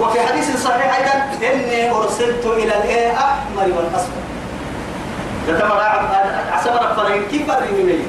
وفي 0.00 0.20
حديث 0.20 0.64
صحيح 0.64 0.96
أيضا 0.96 1.14
إني 1.52 1.90
أرسلت 1.90 2.46
إلى 2.46 2.74
الإيه 2.76 3.12
أحمر 3.14 3.62
والأصفر 3.76 4.20
تتمر 5.46 5.80
عسبر 6.52 6.94
فرين 6.96 7.22
كيف 7.30 7.50
فرين 7.50 8.06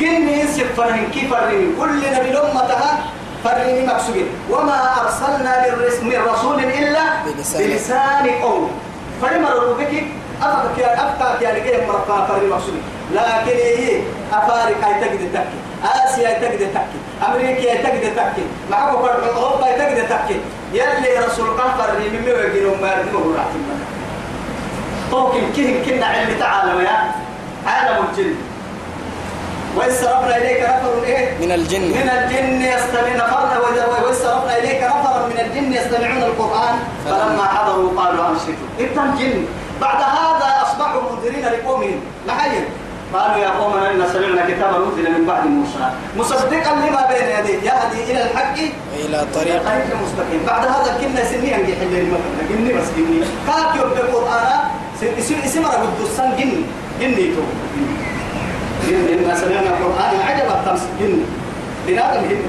جني 0.00 0.40
ينسب 0.40 0.66
فرين 0.76 1.10
كيف 1.14 1.34
فرين 1.34 1.74
كل 1.80 1.96
نبي 1.96 2.30
لأمتها 2.30 2.98
فرين 3.44 3.86
مكسوبين. 3.86 4.26
وما 4.50 5.00
أرسلنا 5.00 5.66
من 6.02 6.12
رسول 6.32 6.64
إلا 6.64 7.02
بلسان. 7.26 8.30
قوم 8.42 8.70
فرين 9.22 9.44
ربك 9.44 10.04
أفكك 10.42 10.78
يا 10.78 10.94
أفكك 10.94 11.42
يا 11.42 11.52
لقيه 11.52 11.86
مرقا 11.86 12.26
فرين 12.26 12.50
مكسوبين 12.50 12.82
لكن 13.14 13.56
إيه؟ 13.56 14.02
أفارق 14.32 14.86
أي 14.86 14.94
تجد 15.00 15.32
تكي 15.32 15.58
آسيا 16.04 16.38
تجد 16.38 16.70
تكي 16.74 17.26
أمريكا 17.28 17.74
تجد 17.74 18.14
تكي 18.16 18.44
معكم 18.70 18.96
أوروبا 19.36 19.70
تجد 19.78 20.08
تكي 20.08 20.40
يلي 20.72 21.26
رسول 21.26 21.48
قفر 21.50 21.92
من 21.98 22.22
ميوجين 22.24 22.66
وما 22.66 22.88
يرتمه 22.92 23.36
راحتنا 23.36 23.76
طوكن 25.10 25.52
كهن 25.56 25.84
كنا 25.84 26.06
علم 26.06 26.38
تعالى 26.38 26.84
يا 26.84 27.10
عالم 27.66 28.04
الجن. 28.10 28.34
وإذ 29.76 30.02
صرفنا 30.02 30.36
إليك 30.36 30.60
نفر 30.62 31.04
إيه؟ 31.04 31.38
من 31.40 31.52
الجن. 31.52 31.80
من 31.80 32.10
الجن 32.18 32.62
يستمعون 32.62 33.20
فرنا 33.30 33.86
وإذ 33.86 34.14
صرفنا 34.14 34.58
إليك 34.58 34.82
نفرا 34.82 35.26
من 35.26 35.38
الجن 35.40 35.72
يستمعون 35.72 36.22
القرآن. 36.22 36.74
فلما 37.04 37.44
حضروا 37.44 38.00
قالوا 38.00 38.28
أنشدوا 38.28 38.68
إنت 38.80 38.98
الجن 38.98 39.44
بعد 39.80 40.00
هذا 40.02 40.48
أصبحوا 40.62 41.00
منذرين 41.10 41.44
لقومهم. 41.44 42.00
محيا 42.28 42.64
قالوا 43.14 43.36
يا 43.36 43.50
قومنا 43.50 43.90
إنا 43.90 44.06
سمعنا 44.12 44.46
كتابا 44.48 44.76
أنزل 44.76 45.06
من 45.18 45.26
بعد 45.26 45.46
موسى. 45.46 45.90
مصدقا 46.16 46.72
لما 46.74 47.02
بين 47.10 47.26
يديه. 47.38 47.70
يهدي 47.70 48.12
إلى 48.12 48.22
الحق 48.22 48.56
إلى 49.04 49.18
طريق 49.34 49.62
طريق 49.64 49.88
مستقيم. 50.02 50.40
بعد 50.46 50.66
هذا 50.66 50.98
كنا 51.00 51.24
سنين 51.24 51.54
أنجي 51.54 51.72
حل 51.76 51.94
المثل 51.94 52.32
جني 52.50 52.72
بس 52.72 52.88
جني 52.96 53.20
كاك 53.46 53.76
يوم 53.76 53.90
بالقرآن 53.90 54.60
اسم 55.18 55.34
اسم 55.44 55.66
رب 55.66 55.84
الدسان 55.88 56.36
جني 56.38 56.60
جني 57.00 57.34
تو. 57.34 57.42
جني 58.88 59.12
إن 59.12 59.36
سمعنا 59.36 59.70
القرآن 59.74 60.14
عجب 60.28 60.48
التمس. 60.56 60.82
جني 61.00 61.22
بنادم 61.86 62.22
جني 62.28 62.48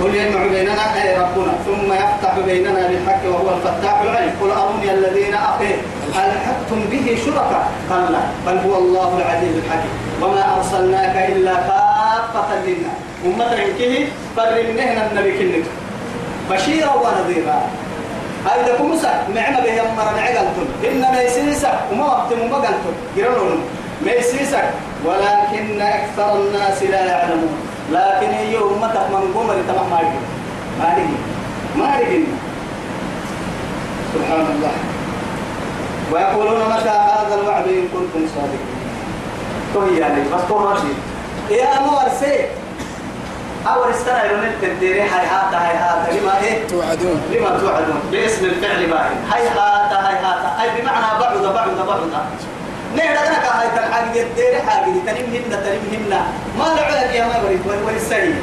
قل 0.00 0.14
يجمع 0.14 0.46
بيننا 0.46 1.02
أي 1.02 1.16
ربنا. 1.16 1.52
ثم 1.66 1.92
يفتح 1.92 2.38
بيننا 2.46 2.88
بالحق 2.88 3.22
وهو 3.26 3.48
الفتاح 3.56 4.00
العليم. 4.00 4.32
قل 4.42 4.50
أروني 4.50 4.94
الذين 4.94 5.34
أخيه. 5.34 5.76
ألحقتم 6.68 6.90
به 6.90 7.18
شركاء. 7.24 7.72
قال 7.90 8.12
لا 8.12 8.20
بل 8.46 8.58
هو 8.58 8.78
الله 8.78 9.18
العزيز 9.18 9.56
الحكيم. 9.56 9.94
وما 10.22 10.56
أرسلناك 10.56 11.16
إلا 11.32 11.54
كافة 11.54 12.50
للناس. 12.66 12.98
أمة 13.26 13.56
كه 13.78 14.06
فرمنهنا 14.36 15.10
النبي 15.10 15.32
كنته 15.38 15.70
بشيرا 16.50 16.92
ونذيرا. 16.94 17.58
لكم 18.68 18.90
مسا 18.90 19.28
نعمة 19.34 19.60
به 19.60 19.72
يمر 19.72 20.08
نعقلتم. 20.16 20.66
إن 20.84 21.00
ما 21.00 21.22
يسيسك 21.22 21.74
وما 21.92 22.04
وقت 22.04 22.32
ما 22.32 22.56
قلتم 22.56 22.94
ما 24.04 24.12
يسيسك 24.12 24.64
ولكن 25.04 25.80
أكثر 25.80 26.36
الناس 26.36 26.82
لا 26.82 27.04
يعلمون. 27.06 27.56
لكن 27.92 28.30
هي 28.30 28.56
أمتك 28.56 29.04
من 29.10 29.32
قوم 29.34 29.48
لتمام 29.50 29.90
ما 29.90 30.00
يجي 30.96 31.18
ما 31.76 31.86
ما 31.86 32.00
سبحان 34.14 34.46
الله. 34.54 34.97
ويقولون 36.12 36.60
متى 36.60 36.88
هذا 36.88 37.34
الوعد 37.40 37.64
إن 37.68 37.88
كنتم 37.92 38.26
صادقين. 38.34 38.78
تو 39.74 39.86
يعني 39.86 40.22
بس 40.34 40.40
تو 40.48 40.70
رشيد 40.70 40.96
يا 41.50 41.80
مورسي 41.80 42.46
أول 43.66 43.90
استنى 43.90 44.18
يقولون 44.18 44.44
التديري 44.44 45.00
هاي 45.00 45.26
هاتا 45.26 45.56
هاي 45.56 45.76
هاتا. 45.76 46.12
لما 46.12 46.38
إيه؟ 46.42 46.66
توعدون. 46.68 47.20
لما 47.32 47.58
توعدون؟ 47.60 48.00
باسم 48.12 48.44
الفعل 48.44 48.86
باهي. 48.86 49.14
هاي 49.32 49.48
هاتا 49.48 49.96
هاي 50.06 50.14
هاتا. 50.14 50.62
أي 50.62 50.80
بمعنى 50.80 51.20
بعد 51.20 51.36
بعد 51.54 51.68
بعد. 51.86 52.00
نحن 52.96 53.12
لك 53.12 53.46
هاي 53.52 53.68
تنحاجة 53.76 54.22
الدير 54.22 54.62
حاجة 54.68 54.84
تنمهن 55.06 55.50
تنمهن. 55.50 56.12
ما 56.58 56.64
لعلك 56.64 57.14
يا 57.14 57.24
ما 57.26 57.42
بريد 57.44 57.60
والسرية 57.86 58.42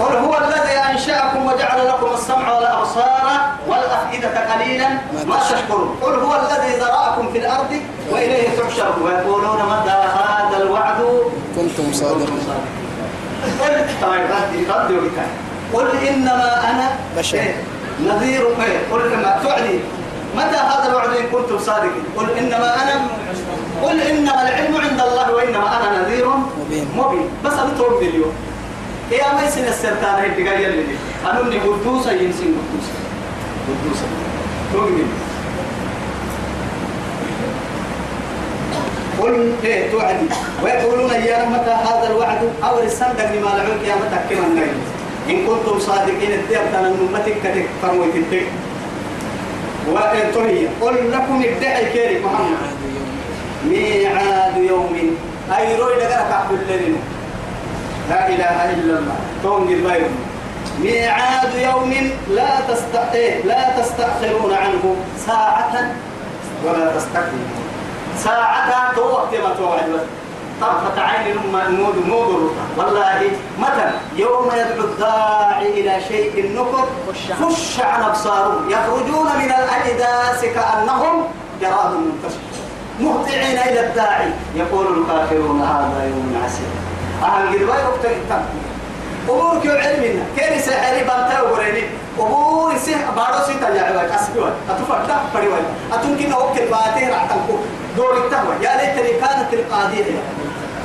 قل 0.00 0.16
هو 0.16 0.34
الذي 0.38 0.78
أنشأكم 0.90 1.46
وجعل 1.46 1.88
لكم 1.88 2.14
السمع 2.14 2.52
والأبصار 2.52 2.74
الأبصار 2.84 3.40
والأفئدة 3.68 4.52
قليلا 4.54 4.88
ما 5.26 5.38
تشكرون 5.38 5.96
قل 6.02 6.12
هو 6.14 6.34
الذي 6.34 6.76
ذرأكم 6.80 7.32
في 7.32 7.38
الأرض 7.38 7.80
وإليه 8.10 8.48
تحشرون 8.58 9.02
ويقولون 9.02 9.56
متى 9.56 9.90
هذا 9.90 10.56
الوعد 10.62 10.96
كنتم 11.56 11.92
صادقين 11.92 12.38
قل 13.60 13.86
طيب 14.02 14.22
ردي 14.30 14.58
ردي 14.72 14.94
وقتها. 14.94 15.26
قل 15.72 16.06
إنما 16.08 16.70
أنا 16.70 16.90
بشر. 17.16 17.38
إيه؟ 17.38 17.54
نذير 18.00 18.46
إيه؟ 18.46 18.78
قل 18.92 19.16
ما 19.16 19.40
تعني 19.44 19.78
متى 20.36 20.56
هذا 20.56 20.88
الوعد 20.88 21.08
إن 21.08 21.26
كنتم 21.32 21.58
صادقين 21.58 22.04
قل 22.18 22.30
إنما 22.38 22.74
أنا 22.82 23.06
قل 23.82 24.00
إنما 24.00 24.48
العلم 24.48 24.76
عند 24.76 25.00
الله 25.00 25.32
وإنما 25.32 25.68
أنا 25.76 26.02
نذير 26.02 26.28
مبين. 26.66 26.88
مبين 26.96 27.28
بس 27.44 27.52
أنا 27.52 27.70
توب 27.78 28.02
اليوم 28.02 28.32
يا 29.12 29.34
ما 29.34 29.42
يسن 29.46 29.64
السرطان 29.64 30.14
هي 30.14 30.30
تقال 30.30 30.60
يلي. 30.60 30.84
أنا 31.24 31.40
إني 31.40 31.58
قدوسة 31.58 32.12
ينسين 32.12 32.54
قدوسة. 32.58 32.94
قدوسة. 33.68 34.06
توب 34.72 34.90
قل 39.20 39.52
إيه 39.64 39.90
توعدي. 39.90 40.26
ويقولون 40.62 41.10
يا 41.10 41.48
متى 41.48 41.70
هذا 41.70 42.06
الوعد؟ 42.10 42.38
أو 42.64 42.82
الصندق 42.82 43.32
لما 43.32 43.48
لعوك 43.48 43.82
يا 43.88 43.94
متى 43.94 44.34
كما 44.34 44.46
النبي 44.46 44.70
إن 45.30 45.46
كنتم 45.46 45.78
صادقين 45.80 46.32
الدير 46.32 46.60
كان 46.72 46.84
امتك 46.84 47.36
كتك 47.44 47.66
فرموا 47.82 48.06
تنتك 48.14 48.46
وانتهي 49.88 50.66
قل 50.80 51.12
لكم 51.12 51.42
ادعي 51.44 51.92
كيري 51.92 52.24
محمد. 52.24 52.74
ميعاد 53.68 54.56
يوم. 54.56 55.16
أي 55.56 55.76
روي 55.76 55.94
لك 55.94 56.12
عبد 56.12 56.52
الليل. 56.52 56.96
لا 58.10 58.28
إله 58.28 58.70
إلا 58.74 58.98
الله. 58.98 59.16
تونج 59.42 59.72
البيض 59.72 60.10
ميعاد 60.80 61.54
يوم 61.54 62.10
لا 62.30 62.60
تست 62.68 62.94
إيه؟ 63.14 63.44
لا 63.44 63.80
تستأخرون 63.80 64.54
عنه. 64.54 64.96
ساعة 65.26 65.74
ولا 66.64 66.96
تستقدمون 66.96 67.64
ساعة 68.18 68.94
تو 68.94 69.02
وقت 69.02 69.34
ما 69.34 69.54
توعد 69.58 69.88
بس 69.90 70.00
طرفة 70.60 71.02
عين 71.02 71.36
نود 71.52 71.96
نود 72.08 72.52
والله 72.76 73.30
مثلا 73.58 73.90
يوم 74.16 74.50
يدعو 74.54 74.84
الداعي 74.84 75.80
إلى 75.80 76.00
شيء 76.08 76.52
نكر 76.54 76.88
خش 77.40 77.80
عن 77.80 78.02
أبصارهم. 78.02 78.70
يخرجون 78.70 79.26
من 79.26 79.50
الأجداث 79.60 80.44
كأنهم 80.44 81.24
جراد 81.60 81.92
منتشر. 81.92 82.38
مهطعين 83.00 83.58
إلى 83.58 83.86
الداعي. 83.86 84.30
يقول 84.56 84.86
الكافرون 84.98 85.62
هذا 85.62 86.04
يوم 86.04 86.42
عسير. 86.44 86.93
أهل 87.22 87.48
قد 87.48 87.62
ما 87.62 87.76
يقتل 87.84 88.16
أمورك 89.28 89.66
علمنا 89.66 90.24
كيري 90.36 90.58
سحري 90.58 91.04
بانتا 91.04 91.40
وريني؟ 91.40 91.84
أمور 92.18 92.76
سه 92.76 92.96
بارو 93.16 93.40
سيتا 93.46 93.68
يا 93.68 93.82
عباد. 93.82 94.10
أسبوع 94.10 94.48
أتفرد 94.70 95.10
فريوي 95.34 95.60
أتمكن 95.92 96.32
أوكل 96.32 96.66
باتين 96.72 97.08
رعتنكو 97.10 97.54
دور 97.96 98.14
التهوى. 98.16 98.54
يا 98.62 98.72
ليتني 98.78 99.12
كانت 99.20 99.50
القاضية 99.52 100.04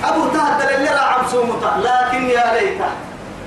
أبو 0.04 0.22
تهدل 0.34 0.70
اللي 0.76 0.90
راعم 0.90 1.24
سومتا 1.32 1.72
لكن 1.86 2.22
يا 2.30 2.46
ليته 2.54 2.90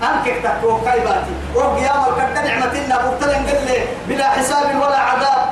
أنكك 0.02 0.36
تكو 0.44 0.70
كايباتي 0.84 1.34
وقيام 1.54 2.00
الكرد 2.08 2.36
نعمتنا 2.46 2.96
مبتلن 3.06 3.42
قل 3.48 3.60
لي 3.66 3.78
بلا 4.08 4.26
حساب 4.36 4.66
ولا 4.82 4.98
عذاب. 4.98 5.42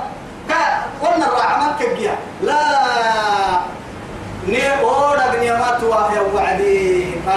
قلنا 1.02 1.26
الراعمان 1.26 1.72
كبيا 1.80 2.14
لا. 2.42 2.62
ني 4.48 4.62
أورا 4.80 5.26
نيامات 5.40 5.82
وهي 5.82 6.18
وعدي. 6.34 6.89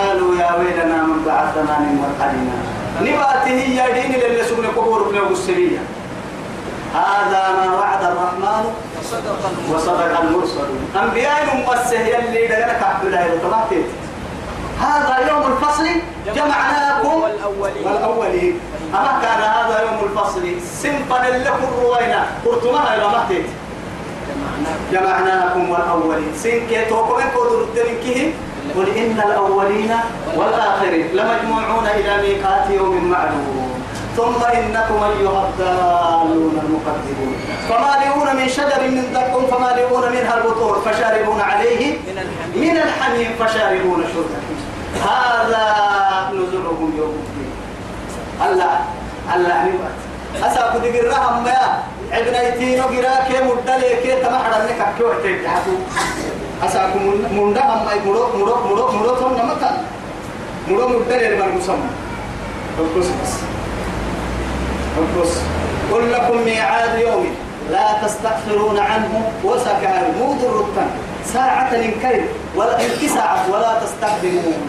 قالوا 0.03 0.35
يا 0.35 0.55
ويلنا 0.59 1.03
من 1.03 1.23
بعثنا 1.25 1.79
من 1.79 1.91
مرقدنا 2.01 2.55
نباته 3.01 3.59
يا 3.79 3.87
دين 3.93 4.11
للي 4.11 4.43
سبنا 4.43 4.67
قبور 4.67 5.03
بنا 5.03 5.21
والسبية 5.21 5.79
هذا 6.93 7.41
ما 7.57 7.75
وعد 7.79 8.03
الرحمن 8.03 8.63
وصدق 9.73 10.19
المرسلون. 10.21 10.81
أنبياء 11.03 11.65
مؤسه 11.65 11.99
يلي 11.99 12.47
دقنك 12.47 12.83
عبد 12.83 13.05
الله 13.05 13.23
هذا 14.81 15.15
يوم 15.29 15.43
الفصل 15.51 15.87
جمعناكم 16.35 17.21
والأولين. 17.85 18.59
أما 18.93 19.19
كان 19.21 19.41
هذا 19.41 19.81
يوم 19.81 19.99
الفصل 20.09 20.43
سنفا 20.81 21.37
لكم 21.37 21.67
روينا. 21.81 22.25
قرتمها 22.45 22.95
إلى 22.95 23.07
مهتت 23.07 23.45
جمعناكم 24.91 25.69
والأولين. 25.69 26.31
سين 26.35 26.67
كي 26.67 26.85
توقف 26.85 27.37
قدر 27.37 27.61
الدركهم 27.63 28.33
قل 28.75 28.87
إن 28.97 29.17
الأولين 29.27 29.91
والآخرين 30.37 31.07
لمجموعون 31.17 31.85
إلى 31.87 32.11
ميقات 32.21 32.69
يوم 32.69 33.09
معلوم. 33.11 33.69
ثم 34.17 34.43
إنكم 34.43 35.03
أيها 35.03 35.41
الضالون 35.49 36.55
المكذبون 36.63 37.35
فمالئون 37.69 38.35
من 38.35 38.47
شجر 38.49 38.81
من 38.89 39.03
زقوم 39.13 39.47
فمالئون 39.47 40.11
منها 40.11 40.37
البطور 40.37 40.81
فشاربون 40.85 41.41
عليه 41.41 41.97
من 42.55 42.77
الحميم. 42.77 43.29
فشاربون 43.39 44.03
شرب 44.13 44.31
هذا 45.09 45.65
نزلهم 46.33 46.93
يوم 46.97 47.15
الدين. 47.25 47.51
الله 48.47 48.79
الله 49.35 49.63
نبات 49.63 49.97
أسا 50.51 50.61
كنت 50.73 50.85
قرهم 50.85 51.47
يا 51.47 51.83
ابن 52.13 52.35
ايتينو 52.35 52.83
قرا 52.83 53.13
كي 53.27 53.37
مدلي 53.47 53.95
كي 54.03 54.21
تمحر 54.21 54.53
انك 54.61 54.81
كيو 54.97 55.09
تحتو 55.43 55.75
أسا 56.65 56.89
كم 56.93 57.03
مندهم 57.37 57.85
ما 57.85 57.93
مرو 58.05 58.27
مرو 58.37 58.55
مرو 58.69 58.91
مرو 58.91 59.15
ثم 59.15 59.33
نمتا 59.39 59.71
مرو 60.67 60.87
مدلي 60.87 61.27
لمن 61.29 61.57
مسمى 61.57 61.89
القص 62.79 63.07
بس 63.21 63.33
القص 64.97 65.33
قل 65.91 66.11
لكم 66.11 66.37
ميعاد 66.45 66.99
يوم 66.99 67.25
لا 67.71 67.87
تستأخرون 68.03 68.79
عنه 68.79 69.31
وسكار 69.43 70.05
مودر 70.19 70.59
التن 70.59 70.89
ساعة 71.33 71.75
الكيل 71.75 72.25
ولا 72.55 72.77
ساعة 73.15 73.51
ولا 73.51 73.79
تستقدمون 73.83 74.61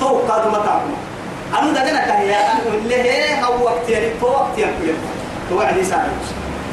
توقع 0.00 0.48
متعبنا 0.48 0.98
أنا 1.58 1.72
دعنا 1.72 2.06
كهيا 2.06 2.38
اللي 2.74 2.94
هي 2.94 3.44
هو 3.44 3.64
وقت 3.64 3.88
يعني 3.88 4.10
تو 4.20 4.26
وقت 4.26 4.58
يعني 4.58 4.74
توعد 5.50 5.82
ساعة 5.82 6.08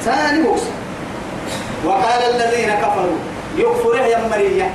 ثاني 0.08 0.42
موسى 0.42 0.72
وقال 1.86 2.22
الذين 2.36 2.70
كفروا 2.70 3.18
يكفره 3.58 4.06
يا 4.06 4.28
مريم. 4.32 4.70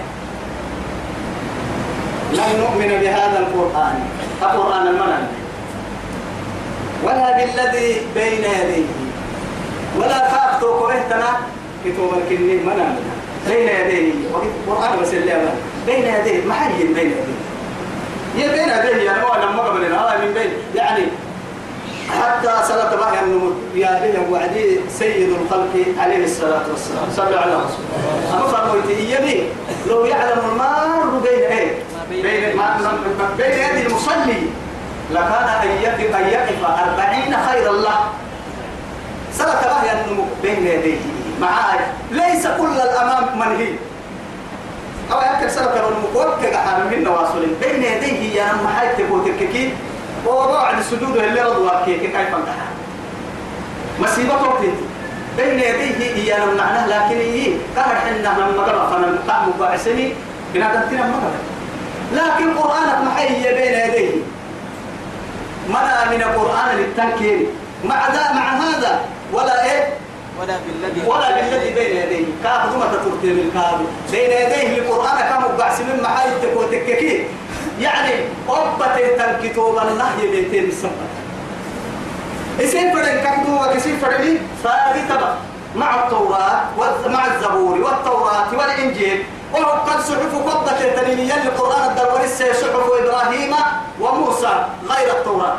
لن 2.33 2.61
نؤمن 2.61 3.01
بهذا 3.01 3.39
القرآن. 3.39 3.97
القرآن 4.43 4.87
المنن. 4.87 5.27
ولا 7.05 7.37
بالذي 7.37 8.01
بين 8.15 8.45
يديه. 8.45 8.89
ولا 9.99 10.29
فاقتو 10.29 10.79
كرهتنا 10.79 11.31
كتب 11.85 12.11
الكنين 12.19 12.67
منن. 12.67 12.97
بين 13.49 13.69
يديه. 13.69 14.13
القرآن 14.69 15.03
بس 15.03 15.09
اللي 15.09 15.53
بين 15.87 16.05
يديه. 16.15 16.47
محي 16.47 16.83
بين 16.83 16.97
يديه. 16.97 17.39
يا 18.37 18.53
بين 18.53 18.69
يديه. 18.69 19.03
يعني 19.03 19.23
هو 19.23 19.35
لما 19.43 19.63
هذا 19.63 20.25
من 20.25 20.35
بين. 20.35 20.51
يعني 20.75 21.03
حتى 22.21 22.53
صلاة 22.69 22.97
بها 22.97 23.23
النمو 23.23 23.51
يا 23.75 24.01
بيه 24.03 24.19
وعدي 24.31 24.81
سيد 24.99 25.29
الخلق 25.29 25.75
عليه 25.99 26.25
الصلاة 26.25 26.63
والسلام. 26.71 27.07
صلى 27.17 27.37
على 27.37 27.55
رسول 27.55 27.85
الله. 27.89 28.37
أما 28.37 28.47
فرميت 28.47 28.99
يبي 28.99 29.43
لو 29.89 30.05
يعلم 30.05 30.43
المار 30.53 31.21
بين 31.23 31.41
إيه؟ 31.41 31.71
بين 32.11 32.23
بين 33.39 33.53
يدي 33.53 33.87
المصلي 33.87 34.41
لكان 35.11 35.49
أن 35.63 35.69
يقف 35.83 36.15
أن 36.17 36.29
يقف 36.29 36.65
أربعين 36.65 37.37
خير 37.49 37.71
الله. 37.71 37.99
صلاة 39.35 39.63
بها 39.83 40.05
النمو 40.05 40.25
بين 40.43 40.67
يديه. 40.67 40.97
معاي. 41.41 41.79
ليس 42.11 42.47
كل 42.47 42.75
الأمام 42.81 43.39
منهي. 43.39 43.69
أو 45.13 45.21
يأكل 45.21 45.51
سلك 45.51 45.75
المقوى 45.77 46.37
كحال 46.43 46.87
من 46.91 47.05
نواصل. 47.05 47.47
بين 47.61 47.83
يديه 47.83 48.41
يا 48.43 48.45
نم 48.53 48.69
حيث 48.69 48.91
تكوتككي 48.99 49.73
ووضع 50.27 50.71
السجود 50.79 51.17
اللي 51.17 51.41
رضوا 51.43 51.85
كيف 51.85 52.01
كيف 52.03 52.17
انتهى. 52.17 52.69
مصيبة 54.01 54.35
وقت 54.35 54.61
بين 55.37 55.59
يديه 55.59 56.15
هي 56.15 56.39
نم 56.39 56.57
معناه 56.57 56.87
لكن 56.87 57.17
هي 57.21 57.53
قهر 57.77 57.95
حنا 57.95 58.33
من 58.39 58.57
مقرة 58.57 58.91
فانا 58.91 59.19
قام 59.29 59.51
باعسني 59.61 60.13
بنادم 60.55 60.81
تنا 60.91 61.07
مقرة 61.07 61.41
لكن 62.15 62.55
قرآنك 62.59 62.99
محي 63.07 63.43
بين 63.43 63.75
يديه. 63.89 64.11
منع 65.69 66.05
من 66.11 66.23
القرآن 66.23 66.77
للتنكير. 66.77 67.47
مع 67.85 68.09
ذا 68.13 68.33
مع 68.33 68.51
هذا 68.57 69.01
ولا 69.33 69.65
إيه؟ 69.65 69.89
ولا 70.41 70.55
بالذي 70.67 71.07
ولا 71.07 71.31
بالذي 71.35 71.71
بين 71.75 71.97
يديه. 71.97 72.25
كاف 72.45 72.73
ثم 72.73 72.81
تترتي 72.81 73.27
من 73.27 73.51
كاف 73.55 73.81
بين 74.13 74.31
يديه 74.31 74.79
القرآن 74.79 75.19
كم 75.19 75.57
بعس 75.59 75.81
من 75.81 76.03
محايتك 76.03 76.57
وتككي 76.57 77.25
يعني 77.83 78.15
أبت 78.49 78.99
تنكتوب 79.19 79.79
النهي 79.79 80.31
بيتين 80.31 80.65
السنة 80.65 81.07
اسم 82.61 82.93
فرن 82.93 83.21
كتبوا 83.25 83.67
وكسم 83.67 83.97
فرني؟ 84.03 84.39
ثابتة 84.63 85.35
مع 85.77 86.05
التوراة 86.05 86.61
ومع 86.79 87.27
الزبور 87.27 87.79
والتوراة 87.81 88.49
والإنجيل. 88.59 89.25
وهو 89.53 89.65
قد 89.71 90.01
صحف 90.01 90.35
قبضة 90.35 90.73
تنمية 90.97 91.35
للقرآن 91.45 91.91
الدروري 91.91 92.29
صحف 92.29 92.65
إبراهيم 93.01 93.55
وموسى 94.01 94.53
غير 94.91 95.11
التوراة. 95.19 95.57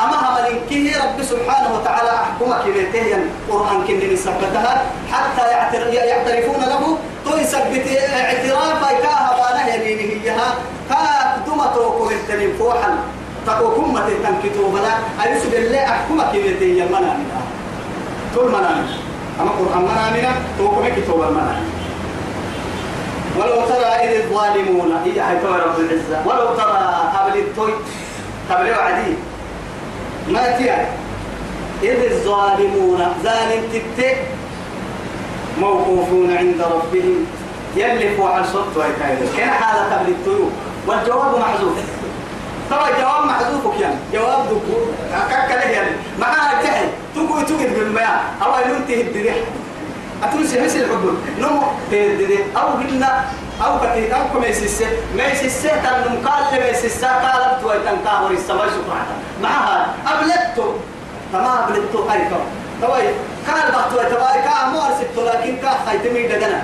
أما 0.00 0.16
هم 0.16 0.36
كه 0.70 0.92
رب 1.04 1.22
سبحانه 1.22 1.74
وتعالى 1.74 2.10
أحكمك 2.10 2.64
بيته 2.74 3.16
القرآن 3.48 3.86
كن 3.86 4.16
سبتها 4.16 4.82
حتى 5.12 5.48
يعتر- 5.50 5.92
يعترفون 5.94 6.60
له. 6.60 6.98
تو 7.24 7.36
يثبت 7.36 7.86
اعترافا 8.12 8.92
كاها 9.02 9.30
بانا 9.38 9.74
يمينه 9.74 10.54
إياها 10.92 11.36
كا 11.36 11.52
دمتو 11.52 11.90
كوهتنين 11.98 12.52
فوحا 12.58 12.90
تقو 13.46 13.70
كمة 13.76 14.08
تنكتو 14.24 14.68
بلا 14.74 14.92
أيسو 15.24 15.50
بالله 15.50 15.84
أحكمك 15.84 16.32
بيته 16.32 16.66
يمنا 16.66 17.00
منها 17.00 17.42
طول 18.34 18.48
منامنا 18.48 18.96
أما 19.40 19.50
قرآن 19.50 19.82
منامنا 19.82 20.32
تو 20.58 20.68
كمكتو 20.70 21.24
المنامنا 21.24 21.72
ولو 23.38 23.60
ترى 23.68 23.90
إذ 24.04 24.12
الظالمون 24.20 24.92
هي 25.04 25.22
حيث 25.22 25.44
رب 25.44 25.78
العزة. 25.80 26.18
ولو 26.26 26.54
ترى 26.54 26.78
قبل 27.16 27.38
التوي 27.38 27.72
قبل 28.50 28.70
وعدي 28.70 29.14
ما 30.28 30.58
تيا 30.58 30.88
إذ 31.82 32.12
الظالمون 32.12 33.00
ظالم 33.24 33.62
تتك 33.72 34.16
موقوفون 35.60 36.36
عند 36.36 36.60
ربهم. 36.60 37.26
يلف 37.76 38.20
على 38.20 38.44
صوت 38.52 38.76
ويتايد 38.76 39.18
كان 39.36 39.50
حالة 39.50 39.96
قبل 39.96 40.08
التوي. 40.12 40.48
والجواب 40.86 41.38
محذوف. 41.38 41.76
طبعا 42.70 42.88
الجواب 42.88 43.26
محذوف 43.26 43.80
يعني. 43.80 43.94
جواب 44.12 44.46
دكو 44.46 44.76
كك 45.30 45.50
يعني. 45.70 45.90
معاه 46.20 46.62
تحي 46.62 46.84
تقول 47.14 47.46
تقول 47.46 47.70
بالماء 47.70 48.24
أو 48.42 48.50
ينتهي 48.74 49.00
الدريح 49.00 49.34
أتوسي 50.22 50.60
مثل 50.60 50.78
الحدود 50.78 51.18
نمو 51.38 51.62
تهدد 51.90 52.38
أو 52.56 52.68
قلنا 52.68 53.24
أو 53.64 53.78
كتير 53.80 54.16
أو 54.16 54.22
كم 54.34 54.44
يسسة 54.44 54.86
ما 55.16 55.24
يسسة 55.24 55.70
تنم 55.70 56.28
قال 56.28 56.42
لما 56.52 56.66
يسسة 56.66 57.08
قالت 57.08 57.64
ويتن 57.64 57.96
كاهر 58.04 58.30
السماء 58.30 58.66
سبحانه. 58.66 59.14
معها. 59.42 59.94
أبلتو 60.06 60.72
تمام 61.32 61.58
أبلتو 61.62 62.10
أيكم 62.12 62.44
توي 62.80 63.06
قال 63.48 63.72
بحث 63.72 63.92
ويتباري 63.98 64.42
كاه 64.42 64.70
مو 64.70 64.78
أرسلت 64.80 65.16
لكن 65.16 65.56
كاه 65.56 65.76
خيتمي 65.86 66.26
دقنا 66.26 66.62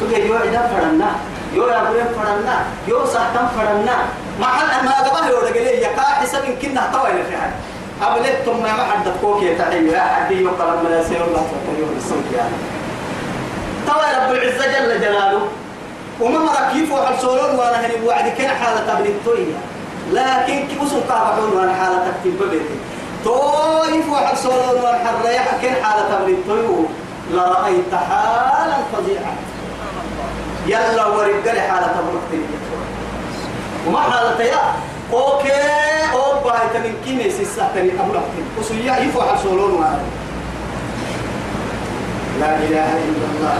سوكي 0.00 0.26
يو 0.26 0.36
إذا 0.36 0.70
فرنا 0.74 1.10
يو 1.54 1.68
يا 1.68 1.82
أبوين 1.82 2.06
فرنا 2.16 2.56
يو 2.88 3.06
سحتم 3.06 3.46
فرنا 3.56 3.96
محل 4.40 4.84
ما 4.84 4.92
قبل 5.08 5.30
يو 5.30 5.40
دقلي 5.40 5.82
يكا 5.82 6.02
حسب 6.02 6.44
إن 6.44 6.56
كنا 6.62 6.90
توي 6.92 7.12
لفعل 7.12 7.50
أبلتم 8.02 8.62
ما 8.62 8.68
حد 8.68 9.06
كوكي 9.20 9.54
تحيي. 9.54 9.88
يا 9.92 10.00
حدي 10.00 10.42
يقرب 10.42 10.84
من 10.84 11.00
يسير 11.00 11.24
الله 11.24 11.42
تقول 11.50 11.96
الصوت 11.96 12.26
يعني 12.36 12.56
توا 13.86 14.26
رب. 14.26 14.32
العزة 14.34 14.66
جل 14.66 15.00
جلاله. 15.00 15.48
وما 16.20 16.38
مرة 16.38 16.72
كيف 16.72 16.92
وحل 16.92 17.18
سولون 17.20 17.58
وأنا 17.58 17.86
هني 17.86 18.06
وعد 18.06 18.28
كان 18.28 18.50
حالة 18.50 18.92
ابن 18.92 19.06
التوية 19.06 19.58
لكن 20.12 20.68
كيف 20.68 20.82
وصل 20.82 21.00
قابحون 21.08 21.52
وأنا 21.56 21.74
حالة 21.74 21.96
تكتب 21.96 22.38
ببيتي؟ 22.40 22.78
طيف 23.24 24.12
وحل 24.12 24.36
سولون 24.36 24.82
وأنا 24.82 24.98
حريح 24.98 25.46
كان 25.62 25.84
حالة 25.84 26.22
ابن 26.22 26.36
لرأيت 27.32 27.94
حالا 27.94 28.76
فظيعا 28.92 29.34
يلا 30.66 31.06
ورجال 31.06 31.60
حالة 31.60 31.86
التوية 31.86 32.62
وما 33.86 34.00
حالة 34.00 34.42
يا؟ 34.44 34.62
أوكي 35.12 35.52
أو 36.12 36.40
بايت 36.44 36.76
من 36.84 36.94
كيني 37.04 37.30
سيساتني 37.30 37.90
ابو 38.00 38.12
التوية 38.12 38.44
وسيا 38.58 38.96
يفوح 39.04 39.42
سولون 39.42 39.72
وأنا 39.74 39.98
لا 42.40 42.56
إله 42.56 42.88
إلا 43.08 43.26
الله. 43.32 43.58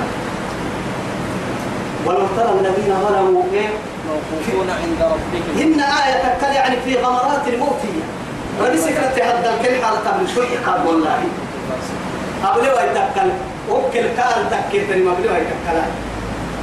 ولو 2.06 2.26
ترى 2.36 2.52
الذين 2.60 2.94
ظلموا 3.08 3.42
إيه؟ 3.52 3.68
موقوفون 4.08 4.70
عند 4.70 5.00
ربهم. 5.02 5.62
إن 5.62 5.80
آية 5.80 6.34
تكل 6.34 6.52
يعني 6.54 6.76
في 6.84 6.96
غمرات 6.96 7.48
الموت 7.48 7.80
ولسكرة 8.60 9.24
هذا 9.24 9.54
الكل 9.60 9.84
حالة 9.84 10.18
من 10.18 10.32
شوي 10.34 10.56
قال 10.66 10.86
والله؟ 10.86 11.18
أبلي 12.44 12.68
ويتكل 12.68 13.30
وكل 13.70 14.06
كال 14.16 14.50
تكيتني 14.50 15.02
ما 15.02 15.12
أبلي 15.12 15.28
ويتكل 15.28 15.78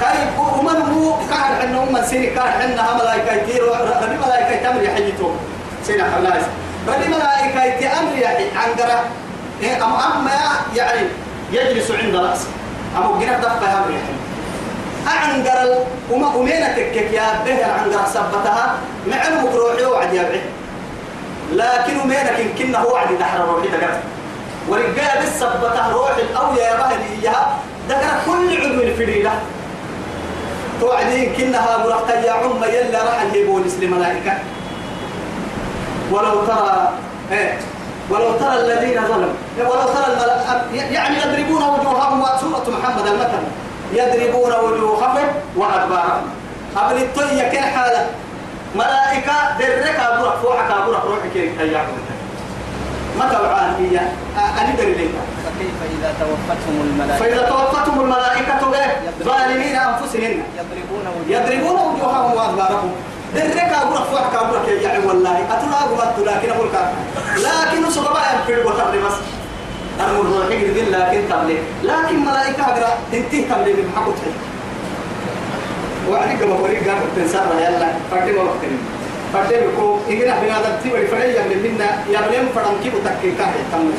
كاي 0.02 0.18
ومن 0.38 0.82
هو 0.82 1.18
كان 1.30 1.62
عندنا 1.62 1.84
هم 1.84 2.06
سيني 2.06 2.28
كان 2.28 2.48
عندنا 2.62 2.94
ملائكة 2.94 3.44
كتير 3.44 3.64
ربي 4.04 4.18
ملائكة 4.26 4.70
تمر 4.70 4.84
يحيتهم 4.84 5.38
سينا 5.84 6.04
حلاس 6.04 6.44
ربي 6.88 7.08
ملائكة 7.08 7.80
تمر 7.80 8.18
يحيي 8.18 8.48
عنقرة. 8.58 9.04
إيه 9.62 9.86
أم 9.86 9.94
أما 9.94 10.32
يعني 10.76 11.08
يجلس 11.52 11.92
عند 11.92 12.16
رأسه. 12.16 12.48
أبو 12.98 13.20
جنب 13.20 13.42
دفع 13.42 13.78
أمر 13.78 13.90
يحيي. 13.90 14.18
أعنقر 15.08 15.86
وما 16.12 16.36
أمينة 16.36 16.68
تكك 16.68 17.12
يا 17.14 17.44
به 17.46 17.66
عنقر 17.66 18.06
سبتها. 18.14 18.76
مع 19.08 19.28
المكروحي 19.28 19.86
وعد 19.86 20.14
يبعي 20.14 20.42
لكن 21.52 22.00
أمينة 22.00 22.54
كنا 22.60 22.80
هو 22.80 22.94
وعد 22.94 23.08
دحر 23.20 23.46
روحي 23.46 23.68
دقر 23.68 24.00
ورجال 24.70 25.24
بس 25.24 25.40
سبتها 25.40 25.92
روح 25.92 26.12
الأولى 26.18 26.62
يا 26.62 26.76
بهل 26.76 27.00
إياها. 27.22 27.58
دقر 27.90 28.14
كل 28.26 28.62
عضو 28.62 28.82
الفريدة 28.82 29.32
توعدين 30.82 31.34
كنها 31.38 31.78
مرقا 31.78 32.13
يا 32.13 32.32
عم 32.32 32.63
يلا 32.63 33.04
راح 33.04 33.22
الهيبون 33.22 33.63
لملائكة. 33.82 34.34
ولو 36.12 36.46
ترى 36.46 36.89
إيه 37.32 37.58
ولو 38.10 38.32
ترى 38.32 38.56
الذين 38.60 39.02
ظلموا 39.08 39.34
ولو 39.60 39.84
ترى 39.94 40.12
يعني 40.91 41.15
يضربون 41.17 41.63
وجوههم 41.63 42.26
سورة 42.41 42.78
محمد 42.78 43.08
المثل 43.08 43.44
يضربون 43.94 44.54
وجوههم 44.54 45.28
وأدبارهم 45.56 46.24
قبل 46.76 46.98
الطية 46.98 47.62
حالة؟ 47.62 48.08
ملائكة 48.76 49.34
درك 49.60 50.00
أبورك 50.00 50.34
فوحك 50.44 50.72
أبورك 50.72 51.06
روحك 51.06 51.36
يتياكم 51.36 51.98
متى 53.19 53.36
هي 53.80 54.00
أنا 54.38 54.76
دري 54.78 54.93
لك 54.93 55.10
فكيف 55.45 55.78
إذا 56.00 56.13
توفتهم 56.19 56.82
الملائكة؟ 56.82 57.24
فإذا 57.26 57.50
توفتهم 57.50 58.02
الملائكة؟ 58.02 58.60
ظالمين 59.24 59.76
أنفسهم 59.76 60.43
يضربون 60.58 61.04
يضربون 61.28 61.80
وجوههم 61.80 62.34
وأدبارهم 62.34 62.91
درك 63.36 63.58
أبورك 63.58 64.04
فوحك 64.04 64.36
أبورك 64.36 64.67
يا 64.67 64.82
يعني 64.82 65.06
والله. 65.06 65.38
أتلا 65.38 65.84
أبورك 65.84 66.13
لكن 66.28 66.50
أقول 66.50 66.67
لكن 67.38 67.91
سببا 67.91 68.19
ينفر 68.32 68.67
وتبلي 68.67 69.02
بس. 69.06 69.13
أنا 70.00 70.17
روحي 70.17 70.69
قد 70.69 70.78
لكن 70.78 71.21
تبلي 71.30 71.58
لكن 71.84 72.26
ملائكة 72.26 72.63
أقرأ 72.63 72.97
انتهي 73.13 73.41
تبلي 73.41 73.74
من 73.74 73.91
حقه 73.95 74.12
تحي 74.12 74.32
وعليك 76.10 76.38
فريق 76.38 76.88
قال 76.88 77.15
تنسر 77.15 77.39
يلا 77.60 77.88
ما 78.10 78.43
وقتني. 78.43 78.78
فردي 79.34 79.56
بكو 79.56 79.98
إننا 80.10 80.39
بنا 80.41 80.58
دبتي 80.65 80.94
ولفري 80.94 81.36
يمن 81.36 81.60
منا 81.63 81.89
يبلين 82.10 82.46
فرم 82.56 82.76
كيف 82.84 82.94
تكي 83.06 83.32
كاهي 83.32 83.62
تم. 83.72 83.91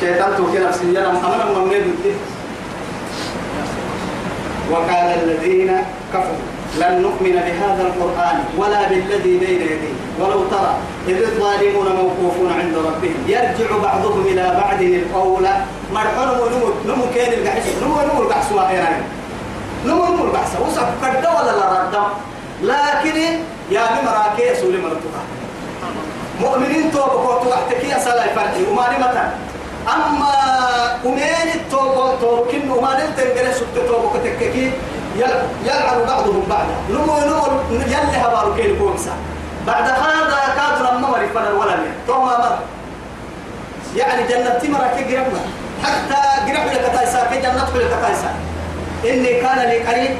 شيطان 0.00 0.36
توكي 0.36 0.58
نفسي 0.58 0.84
يلا 0.84 1.10
أمنا 1.10 1.44
ممني 1.58 1.78
بدي 1.78 2.12
وقال 4.70 5.08
الذين 5.22 5.70
كفروا 6.12 6.44
لن 6.78 7.02
نؤمن 7.02 7.36
بهذا 7.46 7.82
القرآن 7.88 8.38
ولا 8.58 8.88
بالذي 8.88 9.38
بين 9.38 9.60
يديه. 9.60 9.96
ولو 10.20 10.44
ترى 10.52 10.72
إذ 11.08 11.16
الظالمون 11.22 11.88
موقوفون 12.00 12.52
عند 12.60 12.74
ربهم 12.76 13.20
يرجع 13.26 13.76
بعضهم 13.82 14.20
إلى 14.26 14.44
بعض 14.62 14.82
القول. 14.82 15.46
مرحون 15.94 16.28
ونمو 16.28 16.66
نمو 16.88 17.04
كان 17.14 17.32
القحس 17.32 17.66
نمو 17.82 17.94
نمو 17.94 18.22
القحس 18.22 18.52
وغيرين 18.52 19.02
نمو 19.86 20.04
نمو 20.04 20.24
القحس 20.24 20.52
وصف 20.60 20.88
كرد 21.02 21.24
ولا 21.36 21.52
لا 21.58 21.66
رد 21.82 21.96
لكن 22.62 23.16
يا 23.70 23.82
بمراكي 23.94 24.60
سولي 24.60 24.78
مرتوها 24.78 25.22
مؤمنين 26.40 26.92
توبة 26.92 27.26
كوتو 27.26 27.54
احتكي 27.54 28.00
سلا 28.00 28.34
فرحي 28.34 28.64
وما 28.70 28.90
متى 28.98 29.24
أما 29.94 30.32
أمين 31.06 31.48
التوبة 31.54 32.16
توبة 32.20 32.50
كن 32.50 32.70
وما 32.70 32.90
نلتن 32.98 33.52
سبت 33.52 33.76
توبة 33.88 34.18
كتككي 34.18 34.72
يلعن 35.66 35.98
بعضهم 36.06 36.42
بعضا. 36.50 36.74
نمو 36.90 37.18
نمو 37.18 37.46
يلي 37.86 38.16
هبارو 38.22 38.54
كيل 38.54 38.78
كومسا. 38.78 39.12
بعد 39.66 39.84
هذا 39.84 40.40
كاد 40.56 40.76
لما 40.80 41.08
مري 41.08 41.28
فلا 41.34 41.52
ولا 41.52 41.76
مين 41.76 41.92
توما 42.06 42.38
مر 42.38 42.58
يعني 43.96 44.22
جنة 44.28 44.50
تمرة 44.62 44.90
كجربنا 44.98 45.40
حتى 45.84 46.20
جرب 46.46 46.66
لك 46.72 46.92
تايسا 46.94 47.20
كجنة 47.30 47.68
لك 47.74 47.92
تايسا. 48.02 48.34
إني 49.04 49.40
كان 49.40 49.58
لي 49.68 49.78
قريب 49.78 50.16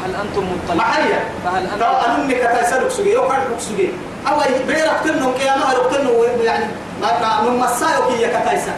فهل 0.00 0.14
أنتم 0.14 0.44
مطلعون 0.52 0.78
محيا 0.78 1.20
فهل 1.44 1.66
أنتم 1.72 2.10
أنمي 2.10 2.34
كتايسا 2.34 2.74
لك 2.74 2.90
سجي 2.90 3.12
يو 3.12 3.28
كان 3.28 3.40
لك 3.40 3.60
سجي 3.60 3.88
أو 4.28 4.36
بيرك 4.66 5.00
تنو 5.04 5.34
كياما 5.34 5.64
لك 5.64 5.96
تنو 5.96 6.24
يعني 6.42 6.64
ما 7.00 7.40
من 7.42 7.58
مسايو 7.58 8.02
كي 8.08 8.26
كتايسا 8.26 8.72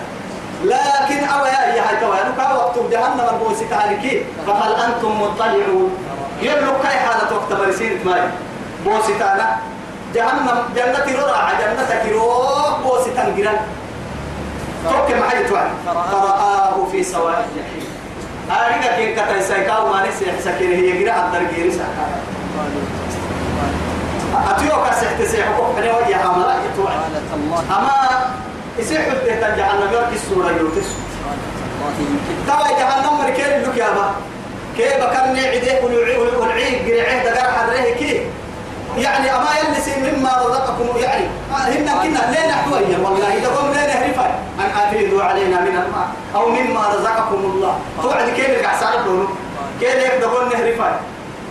لكن 0.64 1.24
أو 1.24 1.44
يا 1.46 1.74
يا 1.76 1.82
هاي 1.88 1.96
توا 2.00 2.14
أنا 2.22 2.54
وقت 2.54 2.78
جهنم 2.90 3.26
البوس 3.32 3.58
تاركي 3.70 4.24
فهل 4.46 4.72
أنتم 4.74 5.20
مطلعون 5.22 5.90
يبلغ 6.42 6.82
كاي 6.82 6.96
حالة 6.98 7.36
وقت 7.36 7.52
برسين 7.52 8.00
ماي 8.04 8.22
بوس 8.84 9.06
تانا 9.18 9.58
جهنم 10.14 10.62
جنة 10.76 11.22
ررع 11.22 11.52
جنة 11.60 12.02
كيرو 12.04 12.28
بوس 12.84 13.04
تنجرا 13.16 13.52
توك 14.84 15.16
محل 15.16 15.48
توان 15.48 15.70
فرآه 15.86 16.86
في 16.92 17.04
سواء 17.04 17.46
الجحيم. 17.48 17.91
أريد 18.50 18.84
كين 18.96 19.14
كتا 19.14 19.40
سايكاو 19.40 19.88
ما 19.92 20.08
نسي 20.08 20.24
سكينه 20.44 20.74
هي 20.74 21.04
جرا 21.04 21.12
عبد 21.12 21.34
الجيري 21.34 21.70
سكا 21.70 22.06
أتيوك 24.50 24.84
سحت 25.00 25.22
سيحكم 25.22 25.76
حني 25.76 25.90
وجه 25.90 26.16
عملا 26.16 26.54
يتوعد 26.64 26.98
قال 27.02 27.22
تالله 27.30 27.60
أما 27.78 27.92
يسيح 28.78 29.06
الدهتا 29.06 29.56
جهنم 29.56 29.92
يركي 29.92 30.14
السورة 30.14 30.50
يوتس. 30.50 30.88
ترى 32.46 32.68
جهنم 32.78 33.18
مركين 33.18 33.62
لك 33.62 33.76
يا 33.76 33.90
با. 33.90 34.14
كيف 34.76 34.96
بكرني 34.96 35.46
عدي 35.48 35.70
والعيد 36.40 36.90
قرعه 36.90 37.24
دقر 37.24 37.50
حدره 37.52 37.94
كي؟ 37.98 38.26
يعني 38.98 39.36
أما 39.36 39.50
يلسي 39.58 39.90
مما 39.96 40.32
رزقكم 40.46 40.98
يعني 40.98 41.24
هن 41.52 41.88
كنا 42.02 42.22
لين 42.32 42.50
أحوية 42.50 42.96
والله. 43.04 43.36
إذا 43.38 43.48
قوم 43.48 43.70
لين 43.70 43.90
هرفا 43.90 44.26
أن 44.60 44.70
أفيدوا 44.86 45.22
علينا 45.22 45.60
من 45.60 45.66
الماء 45.68 46.08
أو 46.34 46.48
مما 46.48 46.88
رزقكم 46.88 47.40
الله. 47.44 47.78
توعد 48.02 48.28
كيف 48.30 48.50
القعسان 48.50 49.04
دونه 49.04 49.28
كيف 49.80 49.94
يقدرون 49.94 50.48
نهرفا 50.48 51.00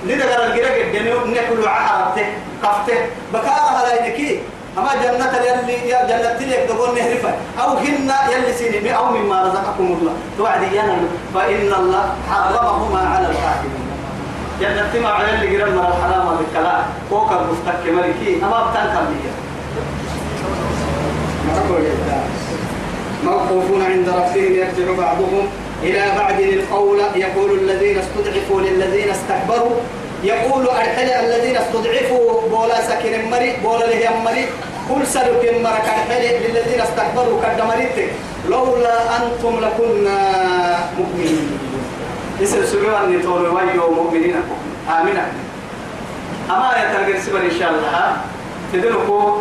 لدقر 0.06 0.45
القرق 0.45 0.86
الدنيا 0.86 1.41
نكلوا 1.41 1.69
عحرته 1.69 2.25
قفته. 2.63 2.99
بكارها 3.34 3.84
لا 3.88 4.06
ينكي 4.06 4.39
أما 4.77 4.91
جنة 5.04 5.38
يلي 5.38 5.77
جنة 6.08 6.34
تلك 6.39 6.65
تقول 6.69 6.95
نهرفا 6.95 7.34
أو 7.62 7.69
هن 7.77 8.12
يلي 8.32 8.95
أو 8.95 9.06
مما 9.06 9.41
رزقكم 9.41 9.97
الله. 10.01 10.13
توعد 10.38 10.63
ينال 10.73 11.08
فإن 11.36 11.73
الله 11.73 12.06
حرمهما 12.32 13.15
على 13.15 13.27
الكافرين 13.27 13.90
جنة 14.62 14.93
ما 15.04 15.12
يلي 15.28 15.58
قرم 15.58 15.74
من 15.74 15.80
الحرام 15.80 16.38
بالكلام 16.38 16.84
فوق 17.10 17.32
المفتك 17.32 17.84
ملكي 17.97 18.43
أما 18.43 18.60
بتنكر 18.65 19.04
لي 19.10 19.32
موقوفون 23.26 23.82
عند 23.82 24.10
ربهم 24.10 24.54
يرجع 24.54 24.91
بعضهم. 24.97 25.47
إلى 25.84 26.04
بعد 26.17 26.39
القول 26.39 27.00
يقول 27.15 27.52
الذين 27.60 27.97
استضعفوا 27.97 28.62
للذين 28.62 29.10
استكبروا. 29.10 29.76
يقول 30.24 30.67
أرحل 30.67 31.10
الذين 31.10 31.58
استضعفوا. 31.58 32.41
بولا 32.50 32.82
سكن 32.82 33.30
مري 33.32 33.58
بولا 33.63 33.86
له 33.86 34.10
مري. 34.26 34.45
كل 34.89 35.08
سلك 35.08 35.54
مرك 35.63 35.86
أرحل 35.97 36.24
للذين 36.43 36.82
استكبروا 36.82 37.41
كدمريت 37.43 38.10
لولا 38.50 38.97
أنتم 39.17 39.60
لكنا 39.60 40.17
مؤمنين. 40.97 41.70
اسم 42.43 42.65
سبيل 42.65 42.93
أن 42.93 43.13
يتولوا 43.13 43.54
ويو 43.54 43.91
مؤمنين. 43.91 44.36
آمنا 44.89 45.25
أما 46.49 46.69
يتلقى 46.82 47.21
سبر 47.21 47.41
إن 47.41 47.56
شاء 47.60 47.69
الله. 47.69 48.17
تدركوا 48.73 49.38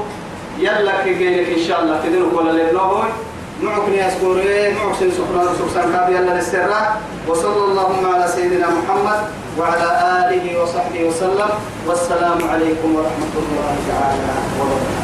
يلا 0.58 1.04
كيجينك 1.04 1.48
إن 1.58 1.62
شاء 1.68 1.80
الله. 1.82 2.00
تدركوا 2.04 2.42
للنوم 2.42 3.04
معكني 3.62 4.08
أسكوري 4.08 4.72
معكسن 4.72 5.10
سكران 5.10 5.48
سكسان 5.58 5.92
كابي 5.92 6.14
يلا 6.16 6.32
للسراء 6.34 7.00
وصلى 7.28 7.64
اللهم 7.64 8.14
على 8.14 8.28
سيدنا 8.28 8.66
محمد 8.68 9.20
وعلى 9.58 9.88
آله 10.20 10.62
وصحبه 10.62 11.04
وسلم. 11.08 11.50
والسلام 11.86 12.38
عليكم 12.52 12.88
ورحمة 12.96 13.34
الله 13.42 13.74
تعالى 13.88 14.32
وبركاته. 14.60 14.99